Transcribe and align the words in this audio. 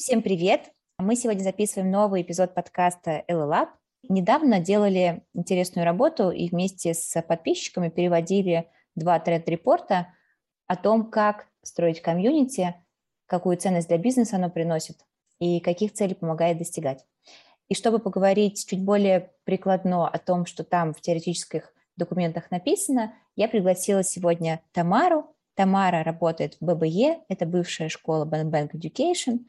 Всем 0.00 0.22
привет! 0.22 0.72
Мы 0.96 1.14
сегодня 1.14 1.42
записываем 1.42 1.90
новый 1.90 2.22
эпизод 2.22 2.54
подкаста 2.54 3.22
LLab. 3.28 3.68
Недавно 4.08 4.58
делали 4.58 5.26
интересную 5.34 5.84
работу 5.84 6.30
и 6.30 6.48
вместе 6.48 6.94
с 6.94 7.20
подписчиками 7.20 7.90
переводили 7.90 8.70
два 8.94 9.18
тред-репорта 9.18 10.14
о 10.66 10.76
том, 10.76 11.10
как 11.10 11.48
строить 11.62 12.00
комьюнити, 12.00 12.76
какую 13.26 13.58
ценность 13.58 13.88
для 13.88 13.98
бизнеса 13.98 14.36
оно 14.36 14.48
приносит 14.48 14.96
и 15.38 15.60
каких 15.60 15.92
целей 15.92 16.14
помогает 16.14 16.56
достигать. 16.56 17.04
И 17.68 17.74
чтобы 17.74 17.98
поговорить 17.98 18.66
чуть 18.66 18.82
более 18.82 19.30
прикладно 19.44 20.08
о 20.08 20.18
том, 20.18 20.46
что 20.46 20.64
там 20.64 20.94
в 20.94 21.02
теоретических 21.02 21.74
документах 21.98 22.50
написано, 22.50 23.12
я 23.36 23.48
пригласила 23.48 24.02
сегодня 24.02 24.62
Тамару. 24.72 25.36
Тамара 25.56 26.02
работает 26.04 26.56
в 26.58 26.64
ББЕ, 26.64 27.20
это 27.28 27.44
бывшая 27.44 27.90
школа 27.90 28.24
Bank 28.24 28.70
Education, 28.72 29.40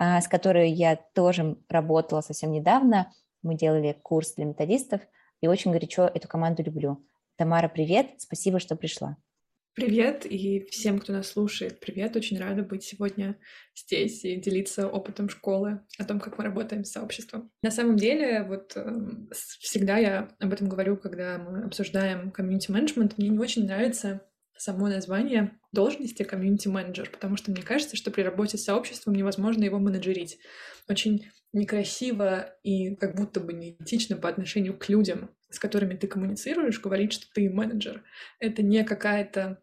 с 0.00 0.28
которой 0.28 0.70
я 0.70 0.96
тоже 0.96 1.58
работала 1.68 2.22
совсем 2.22 2.52
недавно. 2.52 3.12
Мы 3.42 3.54
делали 3.54 3.98
курс 4.02 4.34
для 4.34 4.46
методистов, 4.46 5.02
и 5.40 5.46
очень 5.46 5.72
горячо 5.72 6.04
эту 6.06 6.26
команду 6.26 6.62
люблю. 6.62 7.06
Тамара, 7.36 7.68
привет, 7.68 8.14
спасибо, 8.18 8.60
что 8.60 8.76
пришла. 8.76 9.16
Привет 9.74 10.26
и 10.26 10.66
всем, 10.70 10.98
кто 10.98 11.12
нас 11.12 11.28
слушает. 11.28 11.80
Привет, 11.80 12.16
очень 12.16 12.38
рада 12.38 12.62
быть 12.62 12.82
сегодня 12.82 13.38
здесь 13.74 14.24
и 14.24 14.36
делиться 14.36 14.88
опытом 14.88 15.28
школы, 15.28 15.80
о 15.96 16.04
том, 16.04 16.18
как 16.18 16.38
мы 16.38 16.44
работаем 16.44 16.84
с 16.84 16.90
сообществом. 16.90 17.50
На 17.62 17.70
самом 17.70 17.96
деле, 17.96 18.42
вот 18.42 18.72
э, 18.74 18.84
всегда 19.30 19.96
я 19.98 20.28
об 20.40 20.52
этом 20.52 20.68
говорю, 20.68 20.96
когда 20.96 21.38
мы 21.38 21.62
обсуждаем 21.64 22.32
комьюнити-менеджмент, 22.32 23.16
мне 23.16 23.28
не 23.28 23.38
очень 23.38 23.64
нравится 23.64 24.22
само 24.60 24.88
название 24.88 25.58
должности 25.72 26.22
комьюнити-менеджер, 26.22 27.08
потому 27.10 27.36
что 27.36 27.50
мне 27.50 27.62
кажется, 27.62 27.96
что 27.96 28.10
при 28.10 28.20
работе 28.20 28.58
с 28.58 28.64
сообществом 28.64 29.14
невозможно 29.14 29.64
его 29.64 29.78
менеджерить. 29.78 30.38
Очень 30.86 31.30
некрасиво 31.54 32.54
и 32.62 32.94
как 32.96 33.16
будто 33.16 33.40
бы 33.40 33.54
неэтично 33.54 34.16
по 34.16 34.28
отношению 34.28 34.78
к 34.78 34.90
людям, 34.90 35.30
с 35.48 35.58
которыми 35.58 35.94
ты 35.94 36.06
коммуницируешь, 36.06 36.80
говорить, 36.80 37.14
что 37.14 37.26
ты 37.32 37.48
менеджер. 37.48 38.04
Это 38.38 38.62
не 38.62 38.84
какая-то 38.84 39.62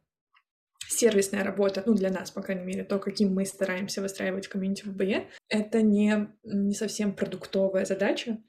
сервисная 0.90 1.44
работа, 1.44 1.84
ну, 1.86 1.94
для 1.94 2.10
нас, 2.10 2.32
по 2.32 2.42
крайней 2.42 2.66
мере, 2.66 2.84
то, 2.84 2.98
каким 2.98 3.36
мы 3.36 3.46
стараемся 3.46 4.02
выстраивать 4.02 4.48
комьюнити 4.48 4.84
в 4.84 4.96
БЕ, 4.96 5.30
это 5.48 5.84
не, 5.84 6.28
не 6.44 6.74
совсем 6.74 7.14
продуктовая 7.14 7.86
задача, 7.86 8.40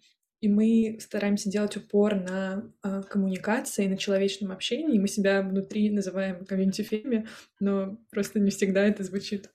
и 0.40 0.48
мы 0.48 0.98
стараемся 1.00 1.50
делать 1.50 1.76
упор 1.76 2.14
на 2.14 2.72
э, 2.84 3.02
коммуникации, 3.08 3.88
на 3.88 3.96
человечном 3.96 4.52
общении. 4.52 4.98
Мы 4.98 5.08
себя 5.08 5.42
внутри 5.42 5.90
называем 5.90 6.44
комьюнити 6.44 6.82
феми, 6.82 7.26
но 7.58 7.98
просто 8.10 8.38
не 8.38 8.50
всегда 8.50 8.84
это 8.84 9.02
звучит 9.02 9.50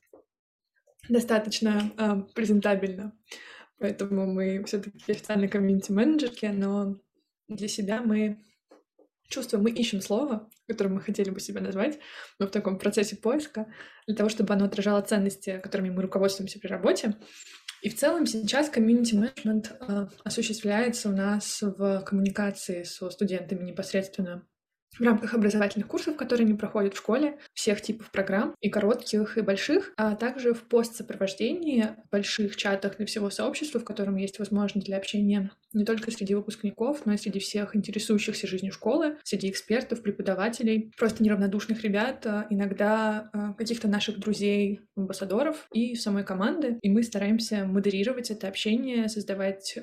достаточно 1.09 1.91
э, 1.97 2.33
презентабельно. 2.33 3.13
Поэтому 3.79 4.25
мы 4.25 4.63
все-таки 4.65 5.11
официально 5.11 5.47
комьюнити-менеджерки, 5.47 6.45
но 6.45 6.95
для 7.47 7.67
себя 7.67 8.01
мы 8.01 8.41
чувствуем, 9.27 9.63
мы 9.63 9.71
ищем 9.71 10.01
слово, 10.01 10.49
которым 10.67 10.95
мы 10.95 11.01
хотели 11.01 11.29
бы 11.29 11.39
себя 11.39 11.59
назвать, 11.61 11.99
но 12.39 12.47
в 12.47 12.51
таком 12.51 12.77
процессе 12.77 13.15
поиска, 13.15 13.67
для 14.07 14.15
того, 14.15 14.29
чтобы 14.29 14.53
оно 14.53 14.65
отражало 14.65 15.01
ценности, 15.01 15.59
которыми 15.61 15.89
мы 15.89 16.01
руководствуемся 16.01 16.59
при 16.59 16.67
работе. 16.67 17.15
И 17.83 17.89
в 17.89 17.97
целом 17.97 18.25
сейчас 18.25 18.69
комьюнити-менеджмент 18.69 19.75
э, 19.81 20.07
осуществляется 20.23 21.09
у 21.09 21.11
нас 21.11 21.61
в 21.61 21.99
коммуникации 22.05 22.83
со 22.83 23.09
студентами 23.09 23.65
непосредственно 23.65 24.47
в 24.97 25.01
рамках 25.01 25.33
образовательных 25.33 25.87
курсов, 25.87 26.15
которые 26.15 26.45
они 26.45 26.55
проходят 26.55 26.93
в 26.93 26.97
школе, 26.97 27.37
всех 27.53 27.81
типов 27.81 28.11
программ, 28.11 28.55
и 28.61 28.69
коротких, 28.69 29.37
и 29.37 29.41
больших, 29.41 29.93
а 29.97 30.15
также 30.15 30.53
в 30.53 30.63
постсопровождении 30.63 31.89
больших 32.11 32.55
чатах 32.55 32.97
для 32.97 33.05
всего 33.05 33.29
сообщества, 33.29 33.79
в 33.79 33.85
котором 33.85 34.15
есть 34.15 34.39
возможность 34.39 34.87
для 34.87 34.97
общения 34.97 35.51
не 35.73 35.85
только 35.85 36.11
среди 36.11 36.35
выпускников, 36.35 37.05
но 37.05 37.13
и 37.13 37.17
среди 37.17 37.39
всех 37.39 37.75
интересующихся 37.75 38.47
жизнью 38.47 38.71
школы, 38.71 39.17
среди 39.23 39.49
экспертов, 39.49 40.03
преподавателей, 40.03 40.91
просто 40.97 41.23
неравнодушных 41.23 41.83
ребят, 41.83 42.25
а 42.25 42.45
иногда 42.49 43.29
а, 43.33 43.53
каких-то 43.53 43.87
наших 43.87 44.19
друзей, 44.19 44.81
амбассадоров 44.95 45.67
и 45.73 45.95
самой 45.95 46.23
команды. 46.23 46.77
И 46.81 46.89
мы 46.89 47.03
стараемся 47.03 47.65
модерировать 47.65 48.29
это 48.29 48.47
общение, 48.47 49.09
создавать 49.09 49.77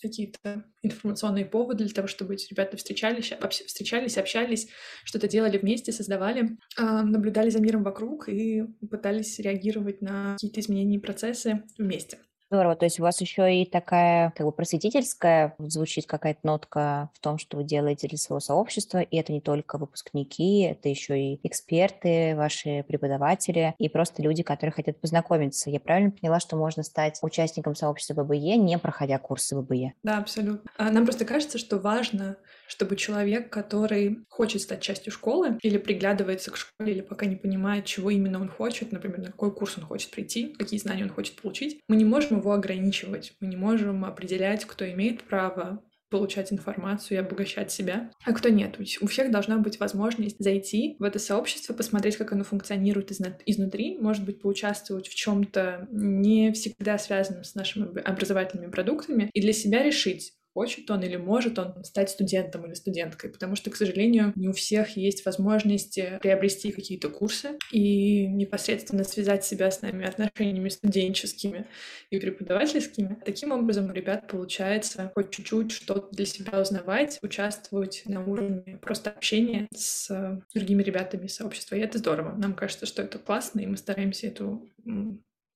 какие-то 0.00 0.64
информационные 0.82 1.44
поводы 1.44 1.84
для 1.84 1.94
того, 1.94 2.08
чтобы 2.08 2.34
эти 2.34 2.48
ребята 2.50 2.76
встречались, 2.76 3.32
встречались, 3.66 4.18
общались, 4.18 4.68
что-то 5.04 5.28
делали 5.28 5.58
вместе, 5.58 5.92
создавали, 5.92 6.56
а, 6.76 7.02
наблюдали 7.02 7.50
за 7.50 7.60
миром 7.60 7.82
вокруг 7.82 8.28
и 8.28 8.62
пытались 8.90 9.38
реагировать 9.38 10.02
на 10.02 10.34
какие-то 10.34 10.60
изменения 10.60 10.96
и 10.96 11.00
процессы 11.00 11.64
вместе. 11.78 12.18
Здорово, 12.52 12.74
то 12.74 12.84
есть 12.84 12.98
у 12.98 13.04
вас 13.04 13.20
еще 13.20 13.62
и 13.62 13.64
такая 13.64 14.32
как 14.32 14.44
бы 14.44 14.50
просветительская 14.50 15.54
звучит 15.58 16.06
какая-то 16.06 16.40
нотка 16.42 17.08
в 17.14 17.20
том, 17.20 17.38
что 17.38 17.56
вы 17.58 17.62
делаете 17.62 18.08
для 18.08 18.18
своего 18.18 18.40
сообщества, 18.40 18.98
и 18.98 19.16
это 19.18 19.32
не 19.32 19.40
только 19.40 19.78
выпускники, 19.78 20.62
это 20.62 20.88
еще 20.88 21.16
и 21.16 21.40
эксперты, 21.46 22.34
ваши 22.34 22.84
преподаватели 22.88 23.76
и 23.78 23.88
просто 23.88 24.22
люди, 24.22 24.42
которые 24.42 24.72
хотят 24.72 25.00
познакомиться. 25.00 25.70
Я 25.70 25.78
правильно 25.78 26.10
поняла, 26.10 26.40
что 26.40 26.56
можно 26.56 26.82
стать 26.82 27.20
участником 27.22 27.76
сообщества 27.76 28.24
ББЕ, 28.24 28.56
не 28.56 28.76
проходя 28.80 29.18
курсы 29.20 29.54
ББЕ? 29.54 29.92
Да, 30.02 30.18
абсолютно. 30.18 30.70
А 30.76 30.90
нам 30.90 31.04
просто 31.04 31.24
кажется, 31.24 31.56
что 31.58 31.78
важно 31.78 32.36
чтобы 32.70 32.94
человек, 32.94 33.50
который 33.50 34.20
хочет 34.28 34.62
стать 34.62 34.80
частью 34.80 35.12
школы 35.12 35.58
или 35.60 35.76
приглядывается 35.76 36.52
к 36.52 36.56
школе, 36.56 36.92
или 36.92 37.00
пока 37.00 37.26
не 37.26 37.34
понимает, 37.34 37.84
чего 37.84 38.10
именно 38.10 38.40
он 38.40 38.48
хочет, 38.48 38.92
например, 38.92 39.18
на 39.18 39.26
какой 39.26 39.52
курс 39.52 39.76
он 39.76 39.84
хочет 39.84 40.12
прийти, 40.12 40.54
какие 40.56 40.78
знания 40.78 41.02
он 41.02 41.10
хочет 41.10 41.34
получить, 41.34 41.80
мы 41.88 41.96
не 41.96 42.04
можем 42.04 42.38
его 42.38 42.52
ограничивать, 42.52 43.32
мы 43.40 43.48
не 43.48 43.56
можем 43.56 44.04
определять, 44.04 44.64
кто 44.64 44.88
имеет 44.88 45.24
право 45.24 45.82
получать 46.10 46.52
информацию 46.52 47.18
и 47.18 47.20
обогащать 47.20 47.72
себя, 47.72 48.10
а 48.24 48.32
кто 48.32 48.48
нет. 48.48 48.76
У 49.00 49.06
всех 49.06 49.30
должна 49.30 49.58
быть 49.58 49.80
возможность 49.80 50.36
зайти 50.38 50.96
в 50.98 51.04
это 51.04 51.18
сообщество, 51.18 51.72
посмотреть, 51.72 52.16
как 52.16 52.32
оно 52.32 52.44
функционирует 52.44 53.12
изнутри, 53.46 53.98
может 53.98 54.24
быть, 54.24 54.40
поучаствовать 54.40 55.08
в 55.08 55.14
чем-то 55.14 55.88
не 55.90 56.52
всегда 56.52 56.98
связанном 56.98 57.44
с 57.44 57.54
нашими 57.54 58.00
образовательными 58.00 58.70
продуктами 58.70 59.30
и 59.32 59.40
для 59.40 59.52
себя 59.52 59.82
решить, 59.82 60.34
хочет 60.54 60.90
он 60.90 61.02
или 61.02 61.16
может 61.16 61.58
он 61.58 61.84
стать 61.84 62.10
студентом 62.10 62.66
или 62.66 62.74
студенткой, 62.74 63.30
потому 63.30 63.56
что, 63.56 63.70
к 63.70 63.76
сожалению, 63.76 64.32
не 64.36 64.48
у 64.48 64.52
всех 64.52 64.96
есть 64.96 65.24
возможность 65.24 65.98
приобрести 66.20 66.72
какие-то 66.72 67.08
курсы 67.08 67.58
и 67.70 68.26
непосредственно 68.26 69.04
связать 69.04 69.44
себя 69.44 69.70
с 69.70 69.82
нами 69.82 70.06
отношениями 70.06 70.68
студенческими 70.68 71.66
и 72.10 72.18
преподавательскими. 72.18 73.18
Таким 73.24 73.52
образом, 73.52 73.90
у 73.90 73.92
ребят 73.92 74.28
получается 74.28 75.12
хоть 75.14 75.30
чуть-чуть 75.30 75.72
что-то 75.72 76.14
для 76.14 76.26
себя 76.26 76.60
узнавать, 76.60 77.18
участвовать 77.22 78.02
на 78.06 78.24
уровне 78.24 78.78
просто 78.82 79.10
общения 79.10 79.68
с 79.74 80.42
другими 80.54 80.82
ребятами 80.82 81.26
из 81.26 81.34
сообщества. 81.34 81.76
И 81.76 81.80
это 81.80 81.98
здорово. 81.98 82.34
Нам 82.36 82.54
кажется, 82.54 82.86
что 82.86 83.02
это 83.02 83.18
классно, 83.18 83.60
и 83.60 83.66
мы 83.66 83.76
стараемся 83.76 84.26
эту 84.26 84.68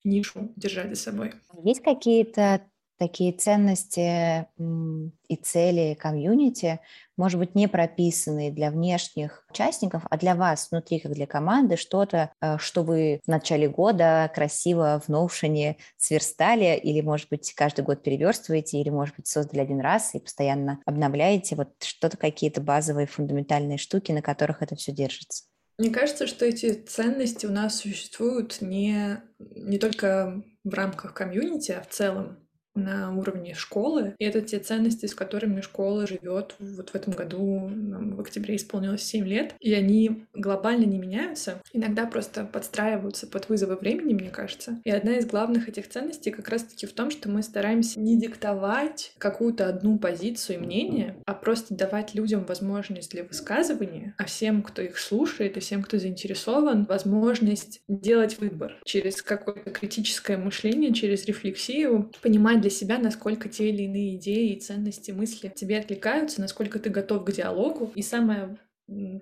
нишу 0.05 0.53
держать 0.57 0.91
за 0.91 0.97
собой. 0.97 1.33
Есть 1.65 1.83
какие-то 1.83 2.61
такие 2.99 3.33
ценности 3.33 4.47
и 5.29 5.37
цели 5.37 5.95
комьюнити, 5.95 6.81
может 7.17 7.39
быть, 7.39 7.55
не 7.55 7.69
прописанные 7.69 8.51
для 8.51 8.71
внешних 8.71 9.45
участников, 9.51 10.03
а 10.11 10.17
для 10.17 10.35
вас 10.35 10.69
внутри, 10.71 10.99
как 11.01 11.13
для 11.13 11.27
команды, 11.27 11.77
что-то, 11.77 12.33
э, 12.41 12.59
что 12.59 12.83
вы 12.83 13.21
в 13.25 13.29
начале 13.29 13.69
года 13.69 14.31
красиво 14.35 15.01
в 15.07 15.11
Notion 15.11 15.77
сверстали, 15.97 16.77
или, 16.77 17.01
может 17.01 17.29
быть, 17.29 17.53
каждый 17.55 17.85
год 17.85 18.03
переверстываете, 18.03 18.81
или, 18.81 18.91
может 18.91 19.17
быть, 19.17 19.27
создали 19.27 19.61
один 19.61 19.81
раз 19.81 20.15
и 20.15 20.21
постоянно 20.21 20.81
обновляете, 20.87 21.55
вот 21.57 21.71
что-то, 21.81 22.17
какие-то 22.17 22.61
базовые 22.61 23.07
фундаментальные 23.07 23.79
штуки, 23.79 24.13
на 24.13 24.23
которых 24.23 24.63
это 24.63 24.75
все 24.77 24.93
держится. 24.93 25.45
Мне 25.79 25.91
кажется, 25.91 26.27
что 26.27 26.45
эти 26.45 26.73
ценности 26.73 27.47
у 27.47 27.51
нас 27.51 27.81
существуют 27.81 28.61
не, 28.61 29.21
не 29.39 29.79
только 29.79 30.43
в 30.63 30.73
рамках 30.73 31.15
комьюнити, 31.15 31.73
а 31.73 31.83
в 31.83 31.89
целом 31.89 32.44
на 32.75 33.17
уровне 33.17 33.55
школы. 33.55 34.15
И 34.19 34.25
это 34.25 34.41
те 34.41 34.59
ценности, 34.59 35.07
с 35.07 35.15
которыми 35.15 35.61
школа 35.61 36.07
живет. 36.07 36.55
Вот 36.59 36.91
в 36.91 36.95
этом 36.95 37.13
году 37.13 37.69
нам 37.69 38.17
в 38.17 38.21
октябре 38.21 38.57
исполнилось 38.57 39.03
7 39.03 39.27
лет, 39.27 39.55
и 39.61 39.73
они 39.75 40.27
глобально 40.35 40.85
не 40.85 40.99
меняются. 40.99 41.61
Иногда 41.73 42.07
просто 42.07 42.45
подстраиваются 42.45 43.27
под 43.27 43.49
вызовы 43.49 43.77
времени, 43.77 44.15
мне 44.15 44.31
кажется. 44.31 44.81
И 44.85 44.91
одна 44.91 45.17
из 45.17 45.27
главных 45.27 45.69
этих 45.69 45.89
ценностей 45.89 46.31
как 46.31 46.49
раз-таки 46.49 46.87
в 46.87 46.93
том, 46.93 47.11
что 47.11 47.29
мы 47.29 47.43
стараемся 47.43 48.01
не 48.01 48.19
диктовать 48.19 49.13
какую-то 49.19 49.69
одну 49.69 49.99
позицию 49.99 50.59
и 50.59 50.61
мнение, 50.61 51.17
а 51.27 51.35
просто 51.35 51.75
давать 51.75 52.15
людям 52.15 52.45
возможность 52.45 53.11
для 53.13 53.25
высказывания, 53.25 54.15
а 54.19 54.25
всем, 54.25 54.63
кто 54.63 54.83
их 54.83 54.99
слушает, 54.99 55.57
и 55.57 55.61
всем, 55.61 55.83
кто 55.83 55.99
заинтересован, 55.99 56.85
возможность 56.85 57.81
делать 57.89 58.39
выбор 58.39 58.77
через 58.85 59.23
какое-то 59.23 59.71
критическое 59.71 60.37
мышление, 60.37 60.93
через 60.93 61.25
рефлексию, 61.27 62.11
понимать 62.23 62.64
для 62.65 62.71
себя, 62.71 62.99
насколько 62.99 63.51
те 63.51 63.69
или 63.69 63.83
иные 63.83 64.17
идеи, 64.17 64.59
ценности, 64.59 65.11
мысли 65.11 65.53
тебе 65.55 65.79
откликаются, 65.79 66.41
насколько 66.41 66.79
ты 66.79 66.89
готов 66.89 67.25
к 67.25 67.31
диалогу. 67.31 67.93
И 67.95 68.01
самое 68.01 68.57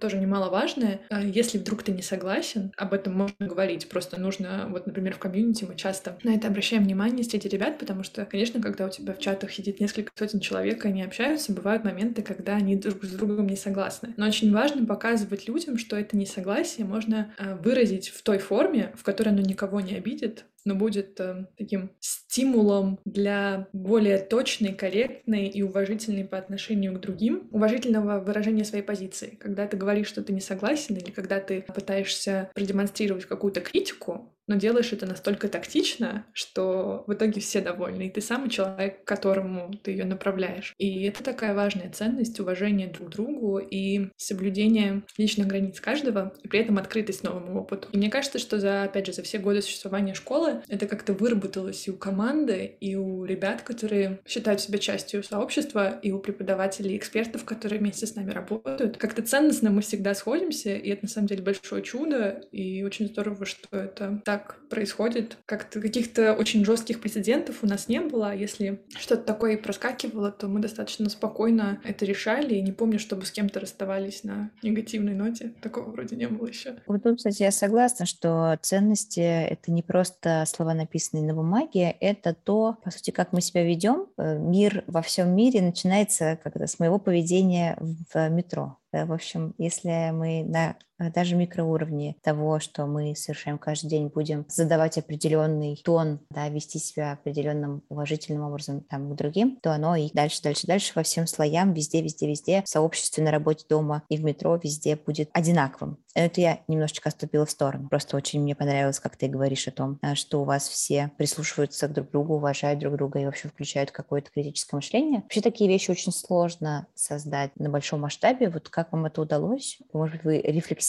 тоже 0.01 0.19
немаловажное. 0.19 1.01
А 1.09 1.23
если 1.23 1.59
вдруг 1.59 1.83
ты 1.83 1.93
не 1.93 2.03
согласен, 2.03 2.73
об 2.77 2.93
этом 2.93 3.15
можно 3.15 3.47
говорить. 3.47 3.89
Просто 3.89 4.21
нужно, 4.21 4.67
вот, 4.69 4.87
например, 4.87 5.15
в 5.15 5.19
комьюнити 5.19 5.65
мы 5.65 5.77
часто 5.77 6.19
на 6.25 6.35
это 6.35 6.49
обращаем 6.49 6.85
внимание 6.85 7.25
среди 7.25 7.49
ребят, 7.49 7.79
потому 7.79 8.03
что, 8.03 8.25
конечно, 8.25 8.61
когда 8.61 8.87
у 8.87 8.91
тебя 8.91 9.15
в 9.15 9.19
чатах 9.19 9.53
сидит 9.53 9.81
несколько 9.81 10.11
сотен 10.19 10.41
человек, 10.41 10.85
и 10.85 10.89
они 10.89 11.03
общаются, 11.03 11.53
бывают 11.53 11.85
моменты, 11.85 12.23
когда 12.23 12.57
они 12.57 12.77
друг 12.77 13.05
с 13.05 13.11
другом 13.11 13.47
не 13.47 13.57
согласны. 13.57 14.15
Но 14.17 14.27
очень 14.27 14.53
важно 14.53 14.85
показывать 14.85 15.47
людям, 15.47 15.79
что 15.79 15.97
это 15.97 16.17
несогласие 16.17 16.85
можно 16.85 17.33
а, 17.39 17.55
выразить 17.57 18.09
в 18.09 18.23
той 18.23 18.39
форме, 18.39 18.93
в 18.97 19.05
которой 19.05 19.29
оно 19.29 19.43
никого 19.43 19.81
не 19.81 19.95
обидит, 19.95 20.45
но 20.65 20.75
будет 20.75 21.19
э, 21.21 21.47
таким 21.57 21.91
стимулом 22.01 22.99
для 23.05 23.69
более 23.73 24.19
точной, 24.19 24.75
корректной 24.75 25.49
и 25.49 25.63
уважительной 25.63 26.25
по 26.25 26.39
отношению 26.39 26.95
к 26.95 27.01
другим, 27.01 27.49
уважительного 27.51 28.21
выражения 28.21 28.65
своей 28.65 28.85
позиции. 28.85 29.37
Когда 29.41 29.67
ты 29.67 29.77
говоришь, 29.77 30.09
что 30.09 30.23
ты 30.23 30.33
не 30.33 30.41
согласен, 30.41 30.97
или 30.97 31.11
когда 31.11 31.41
ты 31.41 31.63
пытаешься 31.63 32.51
продемонстрировать 32.55 33.27
какую-то 33.27 33.61
критику, 33.61 34.35
но 34.47 34.57
делаешь 34.57 34.93
это 34.93 35.07
настолько 35.07 35.49
тактично, 35.49 36.27
что 36.33 37.05
в 37.07 37.13
итоге 37.13 37.41
все 37.41 37.61
довольны, 37.61 38.07
и 38.07 38.11
ты 38.11 38.21
самый 38.21 38.51
человек, 38.51 39.05
к 39.05 39.09
которому 39.09 39.73
ты 39.83 39.93
ее 39.93 40.05
направляешь. 40.05 40.75
И 40.79 41.05
это 41.05 41.23
такая 41.23 41.55
важная 41.55 41.91
ценность, 41.91 42.39
уважение 42.41 42.89
друг 42.89 43.09
к 43.09 43.13
другу 43.13 43.59
и 43.59 44.09
соблюдение 44.17 45.03
личных 45.17 45.47
границ 45.47 45.81
каждого, 45.81 46.35
и 46.43 46.49
при 46.49 46.61
этом 46.61 46.79
открытость 46.79 47.23
новому 47.23 47.61
опыту. 47.61 47.89
И 47.93 47.97
мне 47.97 48.11
кажется, 48.11 48.39
что 48.39 48.59
за, 48.59 48.85
опять 48.85 49.07
же, 49.07 49.13
за 49.13 49.23
все 49.23 49.39
годы 49.39 49.63
существования 49.63 50.15
школы 50.15 50.63
это 50.69 50.87
как-то 50.87 51.13
выработалось 51.13 51.87
и 51.87 51.91
у 51.91 51.97
команды, 51.97 52.77
и 52.81 52.97
у 52.97 53.25
ребят, 53.25 53.63
которые 53.63 54.21
считают 54.27 54.61
себя 54.61 54.79
частью 54.79 55.23
сообщества, 55.23 55.99
и 56.03 56.11
у 56.11 56.19
преподавателей 56.19 56.97
экспертов, 56.97 57.45
которые 57.45 57.81
вместе 57.81 58.07
с 58.07 58.15
нами 58.15 58.31
работают. 58.31 58.97
Как-то 58.97 59.23
ценностно 59.23 59.71
мы 59.71 59.83
всегда 59.83 60.15
сходимся, 60.15 60.75
и 60.75 60.91
это 60.91 61.03
на 61.05 61.09
самом 61.09 61.29
деле 61.29 61.43
большое 61.43 61.83
чудо, 61.83 62.43
и 62.51 62.83
очень 62.83 63.07
здорово, 63.07 63.47
что 63.47 63.77
это 63.77 64.21
так 64.33 64.57
происходит. 64.71 65.37
Как-то 65.45 65.79
каких-то 65.79 66.33
очень 66.33 66.65
жестких 66.65 67.03
прецедентов 67.03 67.59
у 67.63 67.67
нас 67.67 67.89
не 67.89 68.01
было. 68.01 68.31
А 68.31 68.35
если 68.35 68.83
что-то 68.99 69.23
такое 69.23 69.59
проскакивало, 69.59 70.33
то 70.33 70.49
мы 70.49 70.61
достаточно 70.61 71.11
спокойно 71.11 71.81
это 71.85 72.07
решали. 72.07 72.55
И 72.55 72.63
не 72.63 72.73
помню, 72.73 72.99
чтобы 72.99 73.27
с 73.27 73.31
кем-то 73.31 73.61
расставались 73.61 74.25
на 74.25 74.51
негативной 74.63 75.13
ноте. 75.13 75.53
Такого 75.61 75.91
вроде 75.91 76.17
не 76.17 76.29
было 76.29 76.47
еще. 76.47 76.77
Вот 76.87 77.03
тут, 77.03 77.19
кстати, 77.19 77.43
я 77.43 77.51
согласна, 77.51 78.07
что 78.07 78.59
ценности— 78.63 79.21
это 79.21 79.71
не 79.71 79.83
просто 79.83 80.45
слова, 80.47 80.73
написанные 80.73 81.27
на 81.27 81.35
бумаге, 81.35 81.95
это 82.01 82.35
то, 82.35 82.79
по 82.83 82.91
сути, 82.91 83.11
как 83.11 83.33
мы 83.33 83.43
себя 83.43 83.65
ведем. 83.65 84.07
Э, 84.17 84.39
мир 84.39 84.85
во 84.87 85.03
всем 85.03 85.37
мире 85.37 85.61
начинается 85.61 86.39
как-то 86.43 86.67
с 86.67 86.79
моего 86.79 86.99
поведения 86.99 87.77
в 87.81 88.29
метро. 88.31 88.79
В 88.93 89.13
общем, 89.13 89.55
если 89.59 90.11
мы 90.13 90.45
на 90.45 90.77
даже 91.11 91.37
микроуровне 91.37 92.17
того, 92.23 92.61
что 92.61 92.87
мы 92.87 93.15
совершаем 93.17 93.59
каждый 93.59 93.89
день, 93.89 94.09
будем 94.09 94.45
задавать 94.49 94.99
определенный 94.99 95.81
тон, 95.85 96.21
да, 96.31 96.49
вести 96.49 96.79
себя 96.79 97.13
определенным 97.13 97.83
уважительным 97.89 98.43
образом 98.43 98.83
там, 98.83 99.11
к 99.11 99.17
другим, 99.17 99.59
то 99.63 99.73
оно 99.73 99.97
и 99.97 100.11
дальше, 100.13 100.43
дальше, 100.43 100.67
дальше 100.67 100.95
по 100.95 101.03
всем 101.03 101.27
слоям, 101.27 101.73
везде, 101.73 102.03
везде, 102.03 102.29
везде, 102.29 102.63
в 102.63 102.69
сообществе, 102.69 103.25
на 103.25 103.31
работе, 103.31 103.65
дома 103.69 104.03
и 104.09 104.17
в 104.17 104.25
метро 104.25 104.59
везде 104.63 104.97
будет 104.97 105.29
одинаковым. 105.33 105.99
Это 106.15 106.41
я 106.41 106.61
немножечко 106.69 107.09
отступила 107.09 107.47
в 107.47 107.51
сторону. 107.51 107.89
Просто 107.89 108.17
очень 108.17 108.43
мне 108.43 108.55
понравилось, 108.55 109.01
как 109.01 109.17
ты 109.17 109.29
говоришь 109.29 109.67
о 109.69 109.71
том, 109.71 109.99
э, 110.03 110.15
что 110.15 110.43
у 110.43 110.45
вас 110.45 110.69
все 110.69 111.11
прислушиваются 111.17 111.89
друг 111.89 112.09
к 112.09 112.13
другу, 112.13 112.35
уважают 112.35 112.81
друг 112.81 112.97
друга 112.97 113.21
и 113.21 113.25
вообще 113.25 113.49
включают 113.49 113.91
какое-то 113.91 114.31
критическое 114.31 114.77
мышление. 114.77 115.23
Вообще 115.23 115.41
такие 115.41 115.71
вещи 115.71 115.91
очень 115.91 116.13
сложно 116.13 116.87
создать 116.95 117.57
на 117.57 117.71
большом 117.71 118.01
масштабе. 118.01 118.51
Вот 118.51 118.69
как 118.69 118.93
вам 118.93 119.07
это 119.07 119.23
удалось? 119.23 119.79
Может 119.93 120.17
быть, 120.17 120.25
вы 120.25 120.41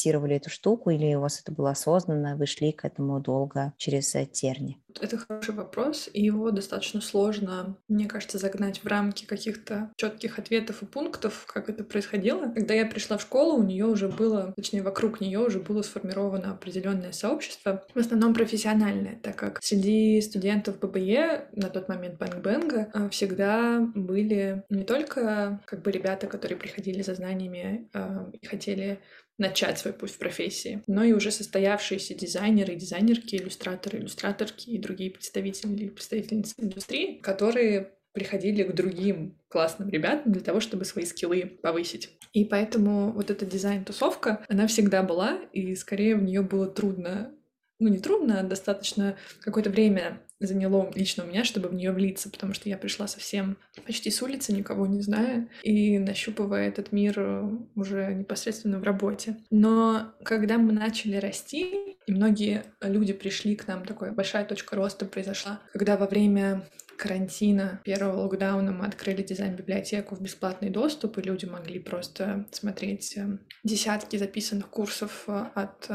рефлексировали 0.04 0.36
эту 0.36 0.50
штуку 0.50 0.90
или 0.90 1.16
у 1.16 1.22
вас 1.22 1.42
это 1.42 1.52
было 1.52 1.72
осознанно, 1.72 2.36
вы 2.36 2.46
шли 2.46 2.72
к 2.72 2.86
этому 2.86 3.20
долго 3.20 3.74
через 3.78 4.16
э, 4.16 4.26
тернии? 4.26 4.80
Это 5.02 5.18
хороший 5.18 5.54
вопрос, 5.54 6.10
и 6.14 6.24
его 6.24 6.52
достаточно 6.52 7.02
сложно, 7.02 7.78
мне 7.88 8.06
кажется, 8.06 8.38
загнать 8.38 8.84
в 8.84 8.88
рамки 8.88 9.26
каких-то 9.26 9.92
четких 9.96 10.40
ответов 10.40 10.84
и 10.84 10.86
пунктов, 10.86 11.46
как 11.48 11.70
это 11.70 11.84
происходило. 11.84 12.52
Когда 12.54 12.74
я 12.74 12.86
пришла 12.86 13.18
в 13.18 13.22
школу, 13.22 13.58
у 13.58 13.64
нее 13.64 13.86
уже 13.86 14.08
было, 14.08 14.54
точнее, 14.56 14.84
вокруг 14.84 15.20
нее 15.20 15.40
уже 15.40 15.60
было 15.60 15.82
сформировано 15.82 16.52
определенное 16.52 17.12
сообщество, 17.12 17.84
в 17.94 18.00
основном 18.00 18.34
профессиональное, 18.34 19.20
так 19.22 19.36
как 19.36 19.60
среди 19.64 20.22
студентов 20.22 20.80
BBE 20.80 21.50
на 21.54 21.70
тот 21.70 21.90
момент 21.90 22.20
Bang 22.20 22.52
Bang 22.52 22.84
а 22.84 22.92
э, 22.94 23.10
всегда 23.10 23.80
были 23.96 24.64
не 24.70 24.84
только 24.84 25.62
как 25.66 25.82
бы 25.82 25.92
ребята, 25.92 26.28
которые 26.28 26.58
приходили 26.58 27.02
за 27.02 27.16
знаниями 27.16 27.90
э, 27.94 28.32
и 28.42 28.46
хотели 28.46 29.00
начать 29.38 29.80
свой 29.80 29.94
путь 29.94 30.12
в 30.12 30.18
профессии, 30.18 30.84
но 30.88 31.04
и 31.04 31.14
уже 31.14 31.32
состоявшиеся 31.32 32.14
дизайнеры, 32.14 32.76
дизайнерки, 32.76 33.36
иллюстраторы, 33.36 34.00
иллюстраторки 34.00 34.70
и 34.70 34.78
другие 34.78 35.12
представители 35.12 35.86
и 35.86 35.90
представительницы 35.90 36.54
индустрии, 36.58 37.20
которые 37.20 37.94
приходили 38.14 38.64
к 38.64 38.74
другим 38.74 39.38
классным 39.48 39.90
ребятам 39.90 40.32
для 40.32 40.42
того, 40.42 40.60
чтобы 40.60 40.86
свои 40.86 41.04
скиллы 41.06 41.46
повысить. 41.62 42.16
И 42.32 42.46
поэтому 42.46 43.12
вот 43.12 43.32
эта 43.32 43.46
дизайн-тусовка, 43.46 44.46
она 44.48 44.68
всегда 44.68 45.04
была, 45.04 45.40
и 45.52 45.76
скорее 45.76 46.16
в 46.16 46.24
нее 46.24 46.42
было 46.42 46.68
трудно 46.68 47.36
ну, 47.84 47.90
не 47.90 48.00
трудно, 48.00 48.40
а 48.40 48.44
достаточно 48.44 49.16
какое-то 49.42 49.70
время 49.70 50.22
заняло 50.40 50.92
лично 50.96 51.24
у 51.24 51.28
меня, 51.28 51.44
чтобы 51.44 51.70
в 51.70 51.74
нее 51.74 51.92
влиться, 51.92 52.30
потому 52.30 52.54
что 52.54 52.70
я 52.70 52.78
пришла 52.78 53.08
совсем 53.08 53.58
почти 53.86 54.10
с 54.10 54.22
улицы, 54.22 54.54
никого 54.54 54.88
не 54.88 55.02
зная, 55.02 55.50
и 55.64 56.00
нащупывая 56.00 56.68
этот 56.68 56.92
мир 56.92 57.14
э, 57.18 57.50
уже 57.76 58.14
непосредственно 58.14 58.80
в 58.80 58.84
работе. 58.84 59.38
Но 59.52 60.14
когда 60.24 60.58
мы 60.58 60.72
начали 60.72 61.18
расти, 61.18 61.98
и 62.06 62.12
многие 62.12 62.64
люди 62.82 63.14
пришли 63.14 63.56
к 63.56 63.68
нам, 63.68 63.86
такая 63.86 64.12
большая 64.12 64.46
точка 64.46 64.76
роста 64.76 65.06
произошла, 65.06 65.62
когда 65.72 65.98
во 65.98 66.08
время 66.08 66.64
карантина, 67.04 67.82
первого 67.84 68.22
локдауна 68.22 68.72
мы 68.72 68.86
открыли 68.86 69.24
дизайн-библиотеку 69.24 70.16
в 70.16 70.22
бесплатный 70.22 70.70
доступ, 70.70 71.18
и 71.18 71.22
люди 71.22 71.44
могли 71.44 71.78
просто 71.78 72.46
смотреть 72.52 73.18
э, 73.18 73.40
десятки 73.66 74.16
записанных 74.16 74.70
курсов 74.70 75.26
э, 75.28 75.48
от 75.54 75.90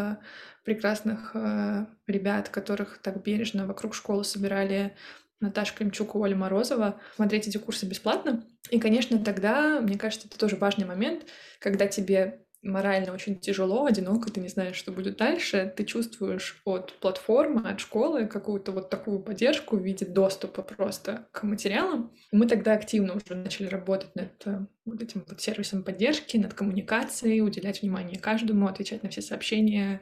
прекрасных 0.64 1.30
э, 1.32 1.86
ребят, 2.06 2.50
которых 2.50 2.98
так 2.98 3.22
бережно 3.22 3.66
вокруг 3.66 3.94
школы 3.94 4.22
собирали 4.22 4.94
Наташа 5.40 5.74
Климчук 5.74 6.14
и 6.14 6.18
Оля 6.18 6.36
Морозова, 6.36 7.00
смотреть 7.16 7.48
эти 7.48 7.56
курсы 7.56 7.86
бесплатно. 7.86 8.44
И, 8.68 8.78
конечно, 8.78 9.18
тогда, 9.18 9.80
мне 9.80 9.96
кажется, 9.96 10.28
это 10.28 10.38
тоже 10.38 10.56
важный 10.56 10.84
момент, 10.84 11.24
когда 11.58 11.86
тебе 11.86 12.44
морально 12.62 13.12
очень 13.12 13.38
тяжело, 13.38 13.86
одиноко, 13.86 14.30
ты 14.30 14.40
не 14.40 14.48
знаешь, 14.48 14.76
что 14.76 14.92
будет 14.92 15.16
дальше, 15.16 15.72
ты 15.76 15.84
чувствуешь 15.84 16.60
от 16.64 16.92
платформы, 17.00 17.68
от 17.68 17.80
школы 17.80 18.26
какую-то 18.26 18.72
вот 18.72 18.90
такую 18.90 19.20
поддержку 19.20 19.76
в 19.76 19.82
виде 19.82 20.04
доступа 20.04 20.62
просто 20.62 21.28
к 21.32 21.42
материалам. 21.44 22.12
мы 22.32 22.46
тогда 22.46 22.72
активно 22.72 23.14
уже 23.14 23.34
начали 23.34 23.66
работать 23.66 24.14
над 24.14 24.46
э, 24.46 24.66
вот 24.84 25.02
этим 25.02 25.24
вот 25.28 25.40
сервисом 25.40 25.84
поддержки, 25.84 26.36
над 26.36 26.54
коммуникацией, 26.54 27.40
уделять 27.40 27.82
внимание 27.82 28.18
каждому, 28.18 28.66
отвечать 28.66 29.02
на 29.02 29.08
все 29.08 29.22
сообщения, 29.22 30.00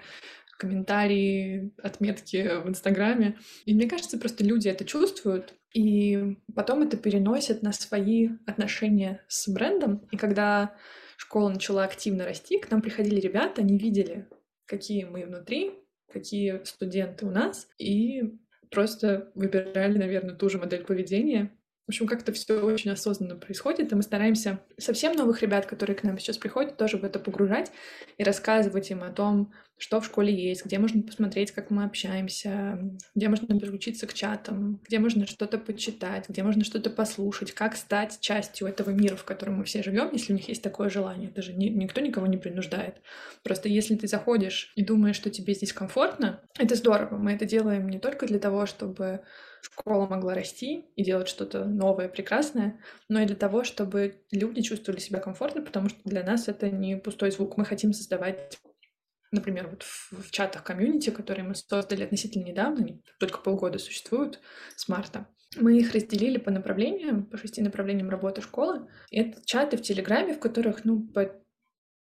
комментарии, 0.59 1.75
отметки 1.83 2.63
в 2.65 2.69
Инстаграме. 2.69 3.39
И 3.67 3.75
мне 3.75 3.89
кажется, 3.89 4.19
просто 4.19 4.45
люди 4.45 4.69
это 4.69 4.85
чувствуют, 4.85 5.55
и 5.73 6.39
потом 6.55 6.83
это 6.83 6.97
переносят 6.97 7.63
на 7.63 7.73
свои 7.73 8.31
отношения 8.47 9.23
с 9.29 9.49
брендом. 9.49 10.09
И 10.11 10.17
когда 10.17 10.75
школа 11.27 11.49
начала 11.49 11.83
активно 11.83 12.25
расти, 12.25 12.59
к 12.59 12.71
нам 12.71 12.81
приходили 12.81 13.19
ребята, 13.19 13.61
они 13.61 13.77
видели, 13.77 14.29
какие 14.65 15.05
мы 15.05 15.25
внутри, 15.27 15.73
какие 16.13 16.63
студенты 16.63 17.27
у 17.27 17.31
нас, 17.31 17.69
и 17.79 18.39
просто 18.71 19.33
выбирали, 19.35 19.99
наверное, 19.99 20.37
ту 20.37 20.49
же 20.49 20.59
модель 20.59 20.85
поведения, 20.85 21.51
в 21.87 21.91
общем, 21.91 22.07
как-то 22.07 22.33
все 22.33 22.61
очень 22.61 22.93
осознанно 22.93 23.35
происходит, 23.35 23.91
и 23.91 23.95
мы 23.97 24.03
стараемся 24.03 24.61
совсем 24.79 25.15
новых 25.15 25.43
ребят, 25.43 25.67
которые 25.67 25.97
к 25.97 26.05
нам 26.05 26.17
сейчас 26.19 26.39
приходят, 26.39 26.77
тоже 26.77 26.97
в 26.97 27.05
это 27.05 27.19
погружать 27.19 27.73
и 28.19 28.23
рассказывать 28.23 28.91
им 28.93 29.03
о 29.03 29.11
том, 29.11 29.53
что 29.79 30.01
в 30.01 30.07
школе 30.07 30.35
есть, 30.35 30.65
где 30.65 30.79
можно 30.79 31.03
посмотреть, 31.03 31.53
как 31.53 31.71
мы 31.71 31.85
общаемся, 31.85 32.79
где 33.15 33.29
можно 33.29 33.47
подключиться 33.47 34.07
к 34.07 34.15
чатам, 34.15 34.81
где 34.87 34.99
можно 34.99 35.27
что-то 35.27 35.59
почитать, 35.59 36.29
где 36.29 36.43
можно 36.43 36.65
что-то 36.65 36.91
послушать, 36.91 37.53
как 37.53 37.77
стать 37.77 38.19
частью 38.21 38.69
этого 38.69 38.91
мира, 38.91 39.17
в 39.17 39.25
котором 39.25 39.59
мы 39.59 39.65
все 39.65 39.83
живем, 39.83 40.11
если 40.13 40.33
у 40.33 40.37
них 40.37 40.49
есть 40.49 40.63
такое 40.63 40.89
желание. 40.89 41.29
Это 41.29 41.43
же 41.43 41.53
ни, 41.53 41.67
никто 41.67 42.01
никого 42.01 42.27
не 42.27 42.39
принуждает. 42.39 42.97
Просто 43.43 43.69
если 43.69 43.97
ты 43.97 44.07
заходишь 44.07 44.73
и 44.77 44.85
думаешь, 44.85 45.17
что 45.17 45.31
тебе 45.31 45.53
здесь 45.55 45.73
комфортно, 45.73 46.41
это 46.59 46.75
здорово. 46.75 47.19
Мы 47.19 47.33
это 47.33 47.45
делаем 47.45 47.89
не 47.89 47.99
только 47.99 48.27
для 48.27 48.39
того, 48.39 48.67
чтобы 48.67 49.21
школа 49.61 50.07
могла 50.07 50.35
расти 50.35 50.87
и 50.95 51.05
делать 51.05 51.29
что-то 51.29 51.65
новое, 51.65 52.09
прекрасное, 52.09 52.81
но 53.09 53.21
и 53.21 53.27
для 53.27 53.37
того, 53.37 53.65
чтобы 53.65 54.23
люди 54.31 54.63
чувствовали 54.63 55.01
себя 55.01 55.21
комфортно, 55.21 55.63
потому 55.63 55.89
что 55.89 55.99
для 56.05 56.23
нас 56.23 56.49
это 56.49 56.71
не 56.71 56.97
пустой 56.97 57.31
звук. 57.31 57.57
Мы 57.57 57.65
хотим 57.65 57.93
создавать 57.93 58.59
например, 59.37 59.69
вот 59.69 59.83
в, 59.83 60.13
в 60.23 60.31
чатах 60.31 60.65
комьюнити, 60.65 61.11
которые 61.11 61.45
мы 61.45 61.55
создали 61.55 62.03
относительно 62.03 62.45
недавно, 62.45 63.01
только 63.21 63.39
полгода 63.39 63.79
существуют, 63.79 64.41
с 64.75 64.89
марта, 64.89 65.29
мы 65.57 65.79
их 65.79 65.93
разделили 65.93 66.39
по 66.39 66.51
направлениям, 66.51 67.25
по 67.25 67.39
шести 67.39 67.63
направлениям 67.63 68.11
работы 68.11 68.43
школы. 68.43 68.89
Это 69.11 69.41
чаты 69.47 69.77
в 69.77 69.83
Телеграме, 69.83 70.35
в 70.35 70.41
которых, 70.41 70.85
ну, 70.85 71.07
по 71.07 71.33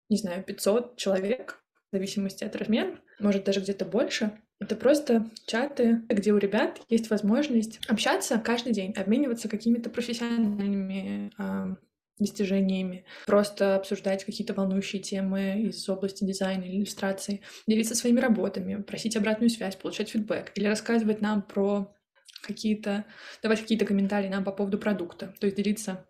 не 0.08 0.16
знаю, 0.16 0.42
500 0.42 0.96
человек, 0.96 1.60
в 1.90 1.96
зависимости 1.96 2.44
от 2.44 2.56
размера, 2.56 2.98
может 3.18 3.44
даже 3.44 3.60
где-то 3.60 3.84
больше. 3.84 4.38
Это 4.60 4.74
просто 4.74 5.30
чаты, 5.46 6.02
где 6.08 6.32
у 6.32 6.38
ребят 6.38 6.80
есть 6.88 7.10
возможность 7.10 7.78
общаться 7.88 8.38
каждый 8.38 8.72
день, 8.72 8.92
обмениваться 8.92 9.48
какими-то 9.48 9.88
профессиональными 9.88 11.30
э, 11.38 11.76
достижениями, 12.18 13.04
просто 13.26 13.76
обсуждать 13.76 14.24
какие-то 14.24 14.54
волнующие 14.54 15.02
темы 15.02 15.62
из 15.62 15.88
области 15.88 16.24
дизайна 16.24 16.64
или 16.64 16.78
иллюстрации, 16.78 17.40
делиться 17.66 17.94
своими 17.94 18.20
работами, 18.20 18.82
просить 18.82 19.16
обратную 19.16 19.50
связь, 19.50 19.76
получать 19.76 20.10
фидбэк 20.10 20.52
или 20.54 20.66
рассказывать 20.66 21.20
нам 21.20 21.42
про 21.42 21.94
какие-то, 22.42 23.04
давать 23.42 23.60
какие-то 23.60 23.84
комментарии 23.84 24.28
нам 24.28 24.44
по 24.44 24.52
поводу 24.52 24.78
продукта, 24.78 25.34
то 25.40 25.46
есть 25.46 25.56
делиться 25.56 26.06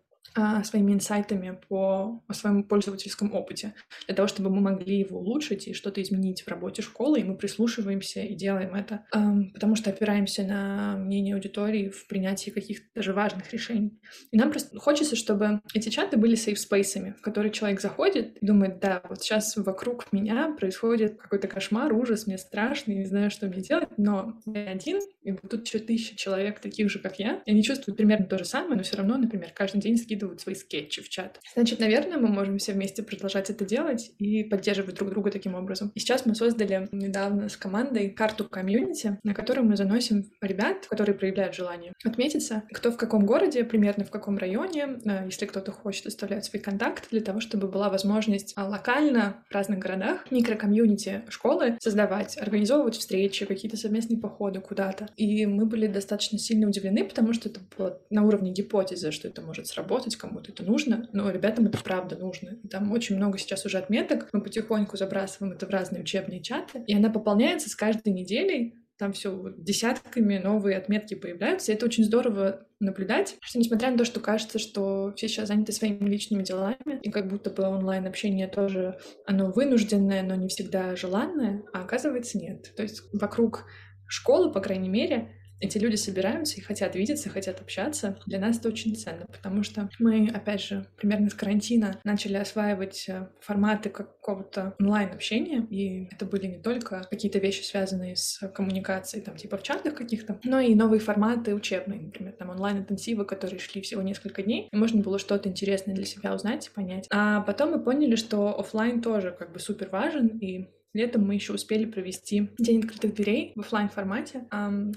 своими 0.63 0.93
инсайтами 0.93 1.59
по 1.67 2.23
своему 2.31 2.63
пользовательскому 2.63 3.33
опыте, 3.33 3.73
для 4.07 4.15
того, 4.15 4.27
чтобы 4.27 4.49
мы 4.49 4.61
могли 4.61 4.99
его 4.99 5.19
улучшить 5.19 5.67
и 5.67 5.73
что-то 5.73 6.01
изменить 6.01 6.43
в 6.43 6.47
работе 6.47 6.81
школы, 6.81 7.19
и 7.19 7.23
мы 7.23 7.35
прислушиваемся 7.35 8.21
и 8.21 8.35
делаем 8.35 8.75
это, 8.75 9.05
потому 9.53 9.75
что 9.75 9.89
опираемся 9.89 10.43
на 10.43 10.97
мнение 10.97 11.35
аудитории 11.35 11.89
в 11.89 12.07
принятии 12.07 12.49
каких-то 12.49 12.85
даже 12.95 13.13
важных 13.13 13.51
решений. 13.53 13.99
И 14.31 14.37
нам 14.37 14.51
просто 14.51 14.77
хочется, 14.79 15.15
чтобы 15.15 15.61
эти 15.73 15.89
чаты 15.89 16.17
были 16.17 16.35
сейф-спейсами, 16.35 17.15
в 17.17 17.21
которые 17.21 17.51
человек 17.51 17.81
заходит 17.81 18.37
и 18.37 18.45
думает, 18.45 18.79
да, 18.79 19.01
вот 19.09 19.21
сейчас 19.21 19.55
вокруг 19.57 20.11
меня 20.11 20.55
происходит 20.57 21.19
какой-то 21.19 21.47
кошмар, 21.47 21.93
ужас, 21.93 22.27
мне 22.27 22.37
страшно, 22.37 22.91
не 22.91 23.05
знаю, 23.05 23.31
что 23.31 23.47
мне 23.47 23.61
делать, 23.61 23.89
но 23.97 24.39
я 24.45 24.69
один, 24.69 24.99
и 25.35 25.47
тут 25.47 25.67
еще 25.67 25.79
тысяча 25.79 26.15
человек 26.15 26.59
таких 26.59 26.89
же, 26.89 26.99
как 26.99 27.19
я, 27.19 27.41
и 27.45 27.51
они 27.51 27.63
чувствуют 27.63 27.97
примерно 27.97 28.25
то 28.25 28.37
же 28.37 28.45
самое, 28.45 28.75
но 28.75 28.83
все 28.83 28.97
равно, 28.97 29.17
например, 29.17 29.51
каждый 29.53 29.81
день 29.81 29.97
скидывают 29.97 30.41
свои 30.41 30.55
скетчи 30.55 31.01
в 31.01 31.09
чат. 31.09 31.39
Значит, 31.53 31.79
наверное, 31.79 32.17
мы 32.17 32.27
можем 32.27 32.57
все 32.57 32.73
вместе 32.73 33.03
продолжать 33.03 33.49
это 33.49 33.65
делать 33.65 34.11
и 34.19 34.43
поддерживать 34.43 34.95
друг 34.95 35.09
друга 35.09 35.31
таким 35.31 35.55
образом. 35.55 35.91
И 35.95 35.99
сейчас 35.99 36.25
мы 36.25 36.35
создали 36.35 36.87
недавно 36.91 37.49
с 37.49 37.57
командой 37.57 38.09
карту 38.09 38.47
комьюнити, 38.47 39.19
на 39.23 39.33
которую 39.33 39.67
мы 39.67 39.75
заносим 39.75 40.31
ребят, 40.41 40.87
которые 40.87 41.15
проявляют 41.15 41.55
желание 41.55 41.93
отметиться, 42.03 42.63
кто 42.73 42.91
в 42.91 42.97
каком 42.97 43.25
городе, 43.25 43.63
примерно 43.63 44.05
в 44.05 44.11
каком 44.11 44.37
районе, 44.37 44.99
э, 45.05 45.25
если 45.25 45.45
кто-то 45.45 45.71
хочет 45.71 46.07
оставлять 46.07 46.45
свои 46.45 46.61
контакты 46.61 47.07
для 47.11 47.21
того, 47.21 47.39
чтобы 47.39 47.67
была 47.67 47.89
возможность 47.89 48.53
а, 48.55 48.67
локально 48.67 49.43
в 49.49 49.53
разных 49.53 49.79
городах 49.79 50.31
микрокомьюнити 50.31 51.23
школы 51.29 51.77
создавать, 51.79 52.37
организовывать 52.37 52.95
встречи, 52.95 53.45
какие-то 53.45 53.77
совместные 53.77 54.19
походы 54.19 54.61
куда-то. 54.61 55.09
И 55.19 55.45
мы 55.45 55.65
были 55.65 55.87
достаточно 55.87 56.39
сильно 56.39 56.67
удивлены, 56.67 57.03
потому 57.03 57.33
что 57.33 57.49
это 57.49 57.59
было 57.77 58.01
на 58.09 58.25
уровне 58.25 58.51
гипотезы, 58.51 59.11
что 59.11 59.27
это 59.27 59.41
может 59.41 59.67
сработать, 59.67 59.89
работать, 59.89 60.15
кому-то 60.15 60.51
это 60.51 60.63
нужно, 60.63 61.09
но 61.13 61.29
ребятам 61.29 61.67
это 61.67 61.77
правда 61.83 62.15
нужно. 62.15 62.57
И 62.63 62.67
там 62.67 62.91
очень 62.91 63.15
много 63.15 63.37
сейчас 63.37 63.65
уже 63.65 63.77
отметок, 63.77 64.29
мы 64.33 64.41
потихоньку 64.41 64.97
забрасываем 64.97 65.53
это 65.53 65.65
в 65.65 65.69
разные 65.69 66.01
учебные 66.01 66.41
чаты, 66.41 66.83
и 66.87 66.95
она 66.95 67.09
пополняется 67.09 67.69
с 67.69 67.75
каждой 67.75 68.13
неделей, 68.13 68.75
там 68.97 69.13
все 69.13 69.53
десятками 69.57 70.37
новые 70.39 70.77
отметки 70.77 71.15
появляются, 71.15 71.71
и 71.71 71.75
это 71.75 71.85
очень 71.85 72.03
здорово 72.03 72.67
наблюдать, 72.81 73.37
что 73.41 73.57
несмотря 73.57 73.91
на 73.91 73.97
то, 73.97 74.03
что 74.05 74.19
кажется, 74.19 74.59
что 74.59 75.13
все 75.15 75.29
сейчас 75.29 75.47
заняты 75.47 75.71
своими 75.71 76.09
личными 76.09 76.43
делами, 76.43 76.99
и 77.01 77.09
как 77.09 77.29
будто 77.29 77.49
бы 77.49 77.63
онлайн-общение 77.63 78.47
тоже, 78.47 78.97
оно 79.25 79.51
вынужденное, 79.51 80.21
но 80.23 80.35
не 80.35 80.49
всегда 80.49 80.95
желанное, 80.95 81.63
а 81.73 81.83
оказывается 81.83 82.37
нет. 82.37 82.73
То 82.75 82.83
есть 82.83 83.03
вокруг 83.13 83.65
школы, 84.09 84.51
по 84.51 84.59
крайней 84.59 84.89
мере, 84.89 85.29
эти 85.59 85.77
люди 85.77 85.95
собираются 85.95 86.57
и 86.57 86.61
хотят 86.61 86.95
видеться, 86.95 87.29
хотят 87.29 87.59
общаться, 87.59 88.17
для 88.25 88.39
нас 88.39 88.57
это 88.57 88.69
очень 88.69 88.95
ценно, 88.95 89.25
потому 89.27 89.63
что 89.63 89.89
мы, 89.99 90.29
опять 90.33 90.61
же, 90.61 90.85
примерно 90.97 91.29
с 91.29 91.33
карантина 91.33 91.99
начали 92.03 92.37
осваивать 92.37 93.05
э, 93.09 93.27
форматы 93.41 93.89
какого-то 93.89 94.75
онлайн-общения, 94.79 95.67
и 95.69 96.07
это 96.11 96.25
были 96.25 96.47
не 96.47 96.61
только 96.61 97.05
какие-то 97.09 97.39
вещи, 97.39 97.63
связанные 97.63 98.15
с 98.15 98.39
коммуникацией, 98.53 99.23
там, 99.23 99.35
типа 99.35 99.57
в 99.57 99.63
чатах 99.63 99.95
каких-то, 99.95 100.39
но 100.43 100.59
и 100.59 100.75
новые 100.75 100.99
форматы 100.99 101.53
учебные, 101.53 102.01
например, 102.01 102.33
там 102.33 102.49
онлайн-интенсивы, 102.49 103.25
которые 103.25 103.59
шли 103.59 103.81
всего 103.81 104.01
несколько 104.01 104.43
дней, 104.43 104.69
и 104.71 104.75
можно 104.77 105.01
было 105.01 105.19
что-то 105.19 105.49
интересное 105.49 105.95
для 105.95 106.05
себя 106.05 106.33
узнать 106.33 106.67
и 106.67 106.71
понять. 106.71 107.07
А 107.11 107.41
потом 107.41 107.71
мы 107.71 107.83
поняли, 107.83 108.15
что 108.15 108.57
офлайн 108.57 109.01
тоже 109.01 109.35
как 109.37 109.51
бы 109.51 109.59
супер 109.59 109.89
важен, 109.89 110.27
и 110.27 110.69
Летом 110.93 111.27
мы 111.27 111.35
еще 111.35 111.53
успели 111.53 111.85
провести 111.85 112.49
День 112.57 112.79
открытых 112.79 113.13
дверей 113.13 113.53
в 113.55 113.59
офлайн 113.59 113.89
формате. 113.89 114.45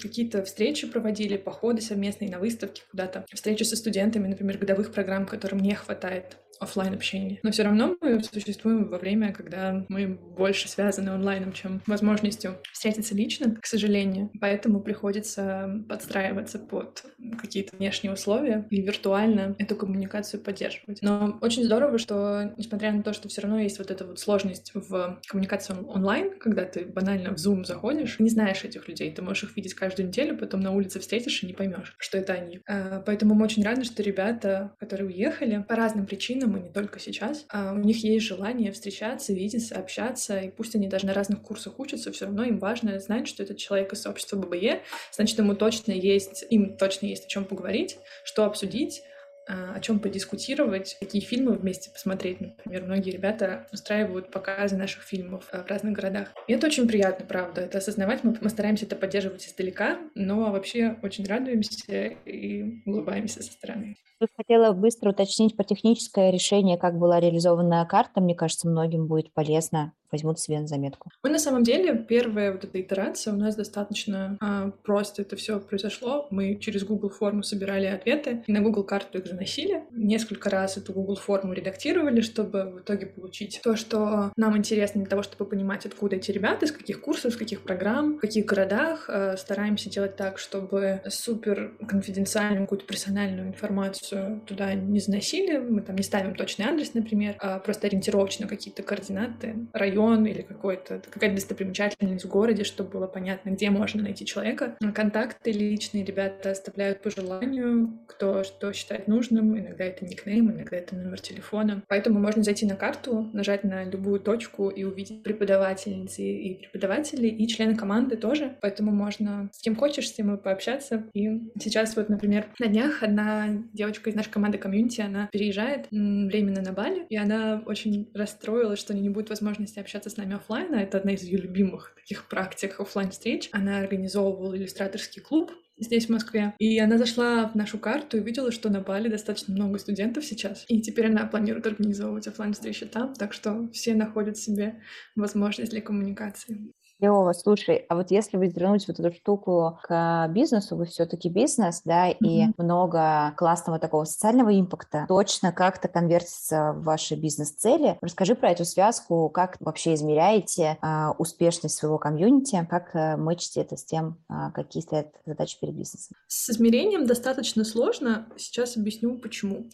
Какие-то 0.00 0.42
встречи 0.44 0.86
проводили, 0.86 1.36
походы 1.36 1.82
совместные 1.82 2.30
на 2.30 2.38
выставки 2.38 2.82
куда-то, 2.90 3.26
встречи 3.32 3.64
со 3.64 3.76
студентами, 3.76 4.28
например, 4.28 4.56
годовых 4.56 4.92
программ, 4.92 5.26
которым 5.26 5.58
не 5.60 5.74
хватает 5.74 6.38
офлайн 6.62 6.94
общения. 6.94 7.40
Но 7.42 7.50
все 7.50 7.62
равно 7.64 7.96
мы 8.00 8.22
существуем 8.22 8.88
во 8.88 8.98
время, 8.98 9.32
когда 9.32 9.84
мы 9.88 10.06
больше 10.08 10.68
связаны 10.68 11.10
онлайном, 11.10 11.52
чем 11.52 11.82
возможностью 11.86 12.58
встретиться 12.72 13.14
лично, 13.14 13.56
к 13.56 13.66
сожалению. 13.66 14.30
Поэтому 14.40 14.80
приходится 14.80 15.82
подстраиваться 15.88 16.58
под 16.58 17.04
какие-то 17.40 17.76
внешние 17.76 18.12
условия 18.12 18.66
и 18.70 18.80
виртуально 18.82 19.54
эту 19.58 19.76
коммуникацию 19.76 20.42
поддерживать. 20.42 21.02
Но 21.02 21.38
очень 21.40 21.64
здорово, 21.64 21.98
что, 21.98 22.54
несмотря 22.56 22.92
на 22.92 23.02
то, 23.02 23.12
что 23.12 23.28
все 23.28 23.42
равно 23.42 23.60
есть 23.60 23.78
вот 23.78 23.90
эта 23.90 24.04
вот 24.04 24.18
сложность 24.18 24.72
в 24.74 25.20
коммуникации 25.26 25.74
онлайн, 25.74 26.38
когда 26.38 26.64
ты 26.64 26.84
банально 26.84 27.36
в 27.36 27.38
Zoom 27.38 27.64
заходишь, 27.64 28.18
не 28.18 28.30
знаешь 28.30 28.64
этих 28.64 28.88
людей, 28.88 29.12
ты 29.12 29.22
можешь 29.22 29.44
их 29.44 29.56
видеть 29.56 29.74
каждую 29.74 30.08
неделю, 30.08 30.36
потом 30.36 30.60
на 30.60 30.72
улице 30.72 31.00
встретишь 31.00 31.42
и 31.42 31.46
не 31.46 31.52
поймешь, 31.52 31.94
что 31.98 32.18
это 32.18 32.32
они. 32.32 32.60
А, 32.68 33.02
поэтому 33.04 33.34
мы 33.34 33.44
очень 33.44 33.64
рады, 33.64 33.84
что 33.84 34.02
ребята, 34.02 34.74
которые 34.78 35.08
уехали 35.08 35.64
по 35.68 35.76
разным 35.76 36.06
причинам, 36.06 36.51
и 36.56 36.62
не 36.62 36.70
только 36.70 36.98
сейчас, 36.98 37.44
а 37.48 37.72
у 37.72 37.78
них 37.78 38.02
есть 38.04 38.26
желание 38.26 38.72
встречаться, 38.72 39.32
видеться, 39.32 39.76
общаться, 39.76 40.40
и 40.40 40.50
пусть 40.50 40.74
они 40.74 40.88
даже 40.88 41.06
на 41.06 41.14
разных 41.14 41.42
курсах 41.42 41.78
учатся, 41.78 42.12
все 42.12 42.26
равно 42.26 42.44
им 42.44 42.58
важно 42.58 42.98
знать, 42.98 43.28
что 43.28 43.42
этот 43.42 43.58
человек 43.58 43.92
из 43.92 44.02
сообщества 44.02 44.36
ББЕ, 44.36 44.82
значит, 45.12 45.38
ему 45.38 45.54
точно 45.54 45.92
есть, 45.92 46.44
им 46.50 46.76
точно 46.76 47.06
есть 47.06 47.26
о 47.26 47.28
чем 47.28 47.44
поговорить, 47.44 47.98
что 48.24 48.44
обсудить, 48.44 49.02
а, 49.48 49.74
о 49.74 49.80
чем 49.80 49.98
подискутировать, 49.98 50.96
какие 51.00 51.20
фильмы 51.20 51.54
вместе 51.54 51.90
посмотреть. 51.90 52.40
Например, 52.40 52.84
многие 52.84 53.10
ребята 53.10 53.66
устраивают 53.72 54.30
показы 54.30 54.76
наших 54.76 55.02
фильмов 55.02 55.48
а, 55.50 55.64
в 55.64 55.66
разных 55.66 55.94
городах. 55.94 56.28
И 56.46 56.52
это 56.52 56.68
очень 56.68 56.86
приятно, 56.86 57.26
правда, 57.26 57.62
это 57.62 57.78
осознавать. 57.78 58.22
Мы, 58.22 58.36
мы 58.40 58.48
стараемся 58.50 58.86
это 58.86 58.94
поддерживать 58.94 59.46
издалека, 59.48 59.98
но 60.14 60.52
вообще 60.52 60.96
очень 61.02 61.26
радуемся 61.26 62.04
и 62.24 62.82
улыбаемся 62.86 63.42
со 63.42 63.50
стороны. 63.50 63.96
Тут 64.22 64.30
хотела 64.36 64.72
быстро 64.72 65.10
уточнить 65.10 65.56
про 65.56 65.64
техническое 65.64 66.30
решение, 66.30 66.78
как 66.78 66.96
была 66.96 67.18
реализована 67.18 67.84
карта. 67.86 68.20
Мне 68.20 68.36
кажется, 68.36 68.68
многим 68.68 69.08
будет 69.08 69.34
полезно 69.34 69.94
возьмут 70.12 70.38
себе 70.38 70.60
на 70.60 70.66
заметку. 70.66 71.10
Мы 71.24 71.30
на 71.30 71.38
самом 71.38 71.64
деле, 71.64 71.94
первая 71.96 72.52
вот 72.52 72.62
эта 72.62 72.80
итерация 72.80 73.32
у 73.32 73.36
нас 73.36 73.56
достаточно 73.56 74.36
а, 74.40 74.70
просто 74.82 75.22
это 75.22 75.36
все 75.36 75.58
произошло. 75.58 76.28
Мы 76.30 76.56
через 76.56 76.84
Google 76.84 77.08
форму 77.08 77.42
собирали 77.42 77.86
ответы, 77.86 78.44
и 78.46 78.52
на 78.52 78.60
Google 78.60 78.84
карту 78.84 79.18
их 79.18 79.26
заносили. 79.26 79.84
Несколько 79.90 80.50
раз 80.50 80.76
эту 80.76 80.92
Google 80.92 81.16
форму 81.16 81.54
редактировали, 81.54 82.20
чтобы 82.20 82.64
в 82.64 82.80
итоге 82.80 83.06
получить 83.06 83.60
то, 83.64 83.74
что 83.74 84.32
нам 84.36 84.56
интересно 84.56 85.00
для 85.00 85.08
того, 85.08 85.22
чтобы 85.22 85.46
понимать, 85.46 85.86
откуда 85.86 86.16
эти 86.16 86.30
ребята, 86.30 86.66
из 86.66 86.72
каких 86.72 87.00
курсов, 87.00 87.32
из 87.32 87.36
каких 87.36 87.62
программ, 87.62 88.18
в 88.18 88.20
каких 88.20 88.44
городах. 88.44 89.08
А, 89.08 89.36
стараемся 89.38 89.88
делать 89.88 90.16
так, 90.16 90.38
чтобы 90.38 91.00
супер 91.08 91.74
конфиденциальную 91.88 92.64
какую-то 92.64 92.84
персональную 92.84 93.48
информацию 93.48 94.11
туда 94.46 94.74
не 94.74 95.00
заносили. 95.00 95.58
Мы 95.58 95.82
там 95.82 95.96
не 95.96 96.02
ставим 96.02 96.34
точный 96.34 96.66
адрес, 96.66 96.94
например, 96.94 97.36
а 97.38 97.58
просто 97.58 97.86
ориентировочно 97.86 98.46
какие-то 98.46 98.82
координаты, 98.82 99.56
район 99.72 100.26
или 100.26 100.42
какой-то, 100.42 101.00
какая-то 101.10 101.36
достопримечательность 101.36 102.24
в 102.24 102.28
городе, 102.28 102.64
чтобы 102.64 102.90
было 102.90 103.06
понятно, 103.06 103.50
где 103.50 103.70
можно 103.70 104.02
найти 104.02 104.24
человека. 104.26 104.76
Контакты 104.94 105.52
личные 105.52 106.04
ребята 106.04 106.50
оставляют 106.50 107.02
по 107.02 107.10
желанию, 107.10 107.98
кто 108.06 108.44
что 108.44 108.72
считает 108.72 109.08
нужным. 109.08 109.58
Иногда 109.58 109.84
это 109.84 110.04
никнейм, 110.04 110.50
иногда 110.50 110.76
это 110.76 110.94
номер 110.96 111.20
телефона. 111.20 111.82
Поэтому 111.88 112.18
можно 112.18 112.42
зайти 112.42 112.66
на 112.66 112.76
карту, 112.76 113.30
нажать 113.32 113.64
на 113.64 113.84
любую 113.84 114.20
точку 114.20 114.68
и 114.68 114.84
увидеть 114.84 115.22
преподавательницы 115.22 116.22
и 116.22 116.54
преподавателей, 116.54 117.30
и 117.30 117.46
члены 117.48 117.76
команды 117.76 118.16
тоже. 118.16 118.56
Поэтому 118.60 118.92
можно 118.92 119.48
с 119.52 119.60
кем 119.62 119.76
хочешь, 119.76 120.08
с 120.08 120.12
тем 120.12 120.34
и 120.34 120.38
пообщаться. 120.38 121.04
И 121.14 121.52
сейчас 121.60 121.96
вот, 121.96 122.08
например, 122.08 122.46
на 122.58 122.66
днях 122.66 123.02
одна 123.02 123.48
девочка 123.72 124.01
из 124.10 124.16
нашей 124.16 124.30
команды 124.30 124.58
комьюнити, 124.58 125.00
она 125.00 125.28
переезжает 125.32 125.88
временно 125.90 126.62
на 126.62 126.72
Бали, 126.72 127.06
и 127.08 127.16
она 127.16 127.62
очень 127.66 128.10
расстроилась, 128.14 128.78
что 128.78 128.94
не 128.94 129.08
будет 129.08 129.30
возможности 129.30 129.78
общаться 129.78 130.10
с 130.10 130.16
нами 130.16 130.36
офлайн, 130.36 130.74
это 130.74 130.98
одна 130.98 131.12
из 131.12 131.22
ее 131.22 131.38
любимых 131.38 131.94
таких 131.96 132.28
практик 132.28 132.78
офлайн 132.80 133.10
встреч. 133.10 133.48
Она 133.52 133.78
организовывала 133.78 134.56
иллюстраторский 134.56 135.22
клуб 135.22 135.52
здесь, 135.78 136.06
в 136.06 136.10
Москве. 136.10 136.54
И 136.58 136.78
она 136.78 136.98
зашла 136.98 137.48
в 137.48 137.54
нашу 137.54 137.78
карту 137.78 138.16
и 138.16 138.20
увидела, 138.20 138.52
что 138.52 138.70
на 138.70 138.80
Бали 138.80 139.08
достаточно 139.08 139.54
много 139.54 139.78
студентов 139.78 140.24
сейчас. 140.24 140.64
И 140.68 140.80
теперь 140.80 141.06
она 141.06 141.26
планирует 141.26 141.66
организовывать 141.66 142.26
офлайн 142.26 142.52
встречи 142.52 142.86
там, 142.86 143.14
так 143.14 143.32
что 143.32 143.68
все 143.72 143.94
находят 143.94 144.36
себе 144.36 144.80
возможность 145.16 145.70
для 145.70 145.80
коммуникации. 145.80 146.72
Клево, 147.02 147.32
слушай, 147.32 147.84
а 147.88 147.96
вот 147.96 148.12
если 148.12 148.36
вернуть 148.36 148.86
вот 148.86 149.00
эту 149.00 149.12
штуку 149.12 149.76
к 149.82 150.28
бизнесу, 150.28 150.76
вы 150.76 150.86
все-таки 150.86 151.28
бизнес, 151.28 151.82
да, 151.84 152.08
mm-hmm. 152.08 152.16
и 152.20 152.62
много 152.62 153.34
классного 153.36 153.80
такого 153.80 154.04
социального 154.04 154.56
импакта, 154.56 155.06
точно 155.08 155.50
как-то 155.50 155.88
конвертится 155.88 156.72
в 156.72 156.84
ваши 156.84 157.16
бизнес-цели. 157.16 157.98
Расскажи 158.00 158.36
про 158.36 158.52
эту 158.52 158.64
связку, 158.64 159.28
как 159.30 159.56
вообще 159.58 159.94
измеряете 159.94 160.78
а, 160.80 161.10
успешность 161.18 161.76
своего 161.76 161.98
комьюнити, 161.98 162.64
как 162.70 162.94
а, 162.94 163.16
мэчите 163.16 163.62
это 163.62 163.76
с 163.76 163.84
тем, 163.84 164.18
а, 164.28 164.52
какие 164.52 164.80
стоят 164.80 165.08
задачи 165.26 165.58
перед 165.60 165.74
бизнесом? 165.74 166.16
С 166.28 166.50
измерением 166.50 167.04
достаточно 167.04 167.64
сложно. 167.64 168.28
Сейчас 168.36 168.76
объясню, 168.76 169.18
почему 169.18 169.66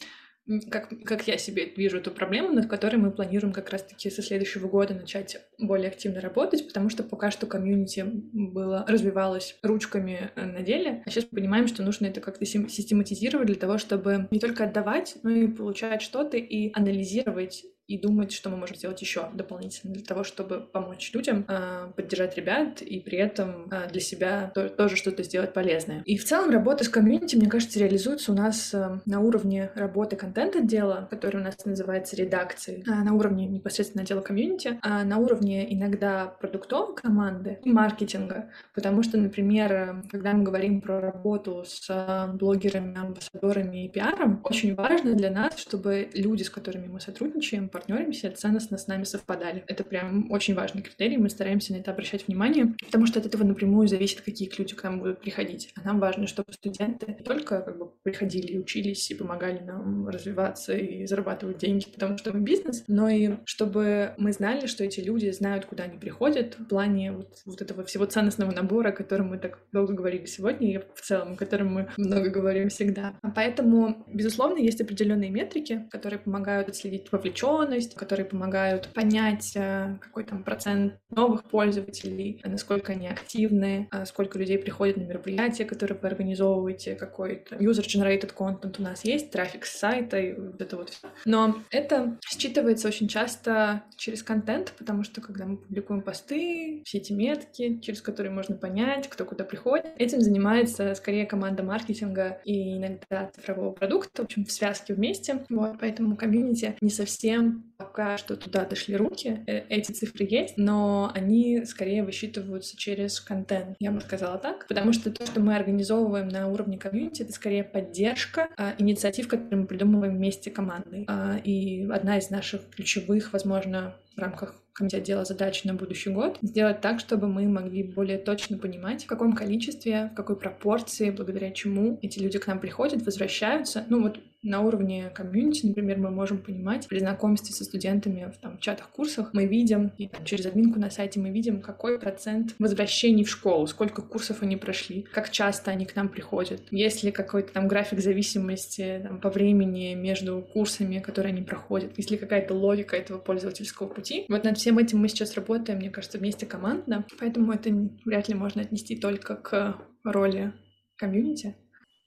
как, 0.71 0.91
как 1.05 1.29
я 1.29 1.37
себе 1.37 1.67
вижу 1.77 1.99
эту 1.99 2.11
проблему, 2.11 2.53
над 2.53 2.69
которой 2.69 2.97
мы 2.97 3.11
планируем 3.11 3.53
как 3.53 3.71
раз-таки 3.71 4.11
со 4.11 4.23
следующего 4.23 4.69
года 4.69 4.95
начать 4.95 5.39
более 5.59 5.89
активно 5.89 6.21
работать, 6.21 6.67
потому 6.67 6.89
что 6.89 7.03
пока 7.03 7.31
что 7.31 7.47
комьюнити 7.47 8.05
было, 8.05 8.85
развивалось 8.89 9.57
ручками 9.63 10.31
э, 10.35 10.47
на 10.47 10.63
деле, 10.63 11.03
а 11.05 11.11
сейчас 11.11 11.25
понимаем, 11.25 11.69
что 11.69 11.83
нужно 11.83 12.07
это 12.07 12.21
как-то 12.21 12.47
систематизировать 12.47 13.47
для 13.47 13.57
того, 13.57 13.79
чтобы 13.79 14.29
не 14.31 14.39
только 14.39 14.65
отдавать, 14.65 15.17
но 15.23 15.31
и 15.31 15.49
получать 15.49 16.03
что-то 16.03 16.37
и 16.37 16.73
анализировать 16.73 17.65
и 17.89 17.97
думать, 17.97 18.33
что 18.33 18.51
мы 18.51 18.59
можем 18.59 18.77
сделать 18.77 19.01
еще 19.01 19.31
дополнительно 19.33 19.95
для 19.95 20.05
того, 20.05 20.23
чтобы 20.23 20.61
помочь 20.61 21.11
людям, 21.15 21.47
а, 21.49 21.91
поддержать 21.97 22.37
ребят 22.37 22.83
и 22.83 23.01
при 23.01 23.17
этом 23.17 23.67
а, 23.71 23.89
для 23.89 24.01
себя 24.01 24.53
тоже 24.77 24.97
что-то 24.97 25.23
сделать 25.23 25.55
полезное. 25.55 26.03
И 26.05 26.19
в 26.19 26.25
целом 26.25 26.51
работа 26.51 26.85
с 26.85 26.89
комьюнити, 26.89 27.37
мне 27.37 27.49
кажется, 27.49 27.79
реализуется 27.79 28.33
у 28.33 28.35
нас 28.35 28.75
а, 28.75 29.01
на 29.07 29.21
уровне 29.21 29.71
работы 29.75 30.17
контент-отдела, 30.17 31.09
который 31.11 31.41
у 31.41 31.45
нас 31.45 31.57
называется 31.65 32.15
редакцией, 32.15 32.85
на 32.87 33.15
уровне 33.15 33.47
непосредственно 33.47 34.03
отдела 34.03 34.21
комьюнити, 34.21 34.79
на 34.85 35.17
уровне 35.17 35.73
иногда 35.73 36.27
продуктовой 36.27 36.95
команды 36.95 37.59
и 37.65 37.71
маркетинга, 37.71 38.51
потому 38.75 39.03
что, 39.03 39.17
например, 39.17 40.03
когда 40.11 40.35
мы 40.35 40.43
говорим 40.43 40.83
про 40.83 41.01
работу 41.01 41.65
с 41.67 41.89
блогерами, 42.35 42.99
амбассадорами 42.99 43.87
и 43.87 43.89
пиаром, 43.89 44.41
очень 44.45 44.75
важно 44.75 45.15
для 45.15 45.31
нас, 45.31 45.59
чтобы 45.59 46.11
люди, 46.13 46.43
с 46.43 46.51
которыми 46.51 46.89
мы 46.89 47.01
сотрудничаем, 47.01 47.71
партнеримся, 47.79 48.31
ценностно 48.33 48.77
с 48.77 48.89
нами 48.89 49.05
совпадали. 49.05 49.63
Это 49.69 49.85
прям 49.85 50.31
очень 50.33 50.55
важный 50.55 50.83
критерий, 50.83 51.17
мы 51.17 51.31
стараемся 51.31 51.73
на 51.73 51.77
это 51.77 51.93
обращать 51.93 52.27
внимание, 52.27 52.75
потому 52.85 53.07
что 53.07 53.21
от 53.21 53.27
этого 53.27 53.45
напрямую 53.45 53.87
зависит, 53.87 54.21
какие 54.21 54.51
люди 54.59 54.75
к 54.75 54.83
нам 54.83 54.99
будут 54.99 55.21
приходить. 55.21 55.73
А 55.77 55.87
нам 55.87 56.01
важно, 56.01 56.27
чтобы 56.27 56.53
студенты 56.53 57.07
не 57.07 57.25
только 57.25 57.61
как 57.61 57.79
бы 57.79 57.91
приходили 58.03 58.49
и 58.49 58.59
учились 58.59 59.11
и 59.11 59.15
помогали 59.15 59.61
нам 59.61 60.09
развиваться 60.09 60.73
и 60.73 61.07
зарабатывать 61.07 61.59
деньги, 61.59 61.87
потому 61.89 62.19
что 62.19 62.33
мы 62.33 62.41
бизнес, 62.41 62.83
но 62.89 63.09
и 63.09 63.37
чтобы 63.45 64.15
мы 64.19 64.33
знали, 64.33 64.67
что 64.67 64.83
эти 64.83 64.99
люди 65.01 65.31
знают, 65.31 65.67
куда 65.67 65.85
они 65.85 65.99
приходят 65.99 66.59
в 66.59 66.65
плане 66.65 67.13
вот, 67.13 67.43
вот 67.47 67.63
этого 67.63 67.85
всего 67.85 68.07
ценностного 68.07 68.51
набора, 68.51 68.89
о 68.89 68.93
котором 68.93 69.29
мы 69.29 69.39
так 69.39 69.61
долго 69.73 69.95
говорили 69.95 70.27
сегодня 70.27 70.75
и 70.75 70.79
в 70.95 71.01
целом, 71.01 71.35
о 71.35 71.37
котором 71.37 71.73
мы 71.75 71.89
много 71.97 72.31
говорим 72.31 72.71
всегда. 72.71 73.15
Поэтому, 73.37 74.05
безусловно, 74.13 74.59
есть 74.59 74.81
определенные 74.81 75.31
метрики, 75.31 75.87
которые 75.93 76.19
помогают 76.19 76.69
отследить 76.69 77.13
вовлеченность, 77.13 77.68
вовлеченность, 77.69 77.95
которые 77.95 78.27
помогают 78.27 78.89
понять, 78.89 79.53
э, 79.55 79.97
какой 80.01 80.25
там 80.25 80.43
процент 80.43 80.95
новых 81.11 81.45
пользователей, 81.45 82.41
насколько 82.45 82.93
они 82.93 83.09
активны, 83.09 83.89
э, 83.93 84.05
сколько 84.07 84.39
людей 84.39 84.59
приходят 84.59 84.97
на 84.97 85.03
мероприятия, 85.03 85.65
которые 85.65 85.99
вы 86.01 86.09
организовываете, 86.09 86.95
какой-то 86.95 87.57
user-generated 87.57 88.35
content 88.35 88.77
у 88.79 88.83
нас 88.83 89.05
есть, 89.05 89.31
трафик 89.31 89.65
с 89.65 89.79
сайта 89.79 90.19
и 90.19 90.35
вот 90.35 90.61
это 90.61 90.77
вот 90.77 90.91
все. 90.91 91.09
Но 91.25 91.59
это 91.71 92.19
считывается 92.33 92.89
очень 92.89 93.09
часто 93.09 93.83
через 93.97 94.23
контент, 94.23 94.75
потому 94.79 95.05
что 95.05 95.21
когда 95.21 95.45
мы 95.47 95.59
публикуем 95.59 96.03
посты, 96.03 96.83
все 96.85 96.99
эти 96.99 97.13
метки, 97.13 97.81
через 97.81 98.01
которые 98.01 98.33
можно 98.33 98.57
понять, 98.57 99.09
кто 99.09 99.25
куда 99.25 99.45
приходит, 99.45 99.87
этим 99.99 100.21
занимается 100.21 100.95
скорее 100.95 101.27
команда 101.27 101.63
маркетинга 101.63 102.41
и 102.45 102.79
иногда 102.79 103.31
цифрового 103.35 103.73
продукта, 103.73 104.23
в 104.23 104.25
общем, 104.27 104.45
в 104.45 104.53
связке 104.53 104.95
вместе. 104.95 105.45
Вот, 105.49 105.77
поэтому 105.81 106.17
комьюнити 106.17 106.77
не 106.81 106.91
совсем 106.91 107.58
пока 107.77 108.19
что 108.19 108.37
туда 108.37 108.65
дошли 108.65 108.97
руки, 108.97 109.45
э, 109.47 109.65
эти 109.69 109.93
цифры 109.93 110.27
есть, 110.29 110.57
но 110.57 111.11
они 111.15 111.65
скорее 111.65 112.05
высчитываются 112.05 112.77
через 112.77 113.21
контент, 113.21 113.77
я 113.81 113.91
бы 113.91 114.01
сказала 114.01 114.39
так, 114.39 114.67
потому 114.69 114.93
что 114.93 115.11
то, 115.11 115.27
что 115.27 115.41
мы 115.41 115.57
организовываем 115.57 116.29
на 116.29 116.49
уровне 116.49 116.79
комьюнити, 116.79 117.23
это 117.23 117.33
скорее 117.33 117.65
поддержка 117.65 118.49
а, 118.57 118.75
инициатив, 118.79 119.29
которые 119.29 119.61
мы 119.61 119.67
придумываем 119.67 120.17
вместе 120.17 120.51
командой. 120.51 121.05
А, 121.09 121.39
и 121.43 121.89
одна 121.91 122.19
из 122.19 122.31
наших 122.31 122.69
ключевых, 122.71 123.33
возможно, 123.33 123.95
в 124.17 124.21
рамках 124.21 124.55
комитет 124.73 125.01
отдела 125.01 125.25
задач 125.25 125.65
на 125.65 125.75
будущий 125.75 126.11
год, 126.11 126.39
сделать 126.43 126.81
так, 126.81 127.01
чтобы 127.01 127.27
мы 127.27 127.49
могли 127.49 127.83
более 127.83 128.19
точно 128.19 128.59
понимать, 128.59 129.05
в 129.05 129.07
каком 129.07 129.33
количестве, 129.33 130.11
в 130.13 130.15
какой 130.15 130.37
пропорции, 130.37 131.11
благодаря 131.11 131.51
чему 131.51 131.99
эти 132.01 132.21
люди 132.21 132.39
к 132.39 132.47
нам 132.47 132.61
приходят, 132.61 133.03
возвращаются. 133.03 133.85
Ну 133.89 134.03
вот 134.03 134.21
на 134.43 134.61
уровне 134.61 135.11
комьюнити, 135.15 135.67
например, 135.67 135.99
мы 135.99 136.11
можем 136.11 136.39
понимать 136.39 136.87
при 136.89 137.01
знакомстве 137.01 137.55
со 137.55 137.65
студентами 137.65 138.33
в 138.33 138.39
там, 138.39 138.59
чатах, 138.59 138.91
курсах, 138.91 139.31
мы 139.33 139.47
видим, 139.47 139.93
и 139.99 140.09
там, 140.09 140.25
через 140.25 140.47
админку 140.47 140.79
на 140.79 140.91
сайте 140.91 141.19
мы 141.21 141.31
видим, 141.31 141.61
какой 141.61 141.99
процент 141.99 142.55
возвращений 142.59 143.25
в 143.25 143.31
школу, 143.31 143.67
сколько 143.67 144.03
курсов 144.03 144.43
они 144.43 144.57
прошли, 144.57 145.03
как 145.03 145.31
часто 145.31 145.71
они 145.71 145.87
к 145.87 145.97
нам 145.97 146.09
приходят, 146.09 146.63
есть 146.71 147.03
ли 147.03 147.11
какой-то 147.11 147.53
там 147.53 147.69
график 147.69 148.01
зависимости 148.01 149.01
там, 149.03 149.21
по 149.21 149.31
времени 149.31 149.95
между 149.95 150.41
курсами, 150.41 151.01
которые 151.01 151.33
они 151.33 151.43
проходят, 151.43 151.97
есть 151.97 152.11
ли 152.11 152.17
какая-то 152.17 152.55
логика 152.55 152.97
этого 152.97 153.19
пользовательского 153.19 153.89
пути. 153.89 154.25
Вот 154.29 154.45
над 154.45 154.59
всем 154.59 154.79
этим 154.79 154.99
мы 154.99 155.09
сейчас 155.09 155.35
работаем, 155.35 155.79
мне 155.79 155.91
кажется, 155.91 156.19
вместе 156.19 156.47
командно, 156.47 157.05
поэтому 157.19 157.53
это 157.53 157.71
вряд 158.05 158.29
ли 158.29 158.35
можно 158.35 158.63
отнести 158.63 158.97
только 158.97 159.37
к 159.37 159.77
роли 160.05 160.53
комьюнити. 160.97 161.57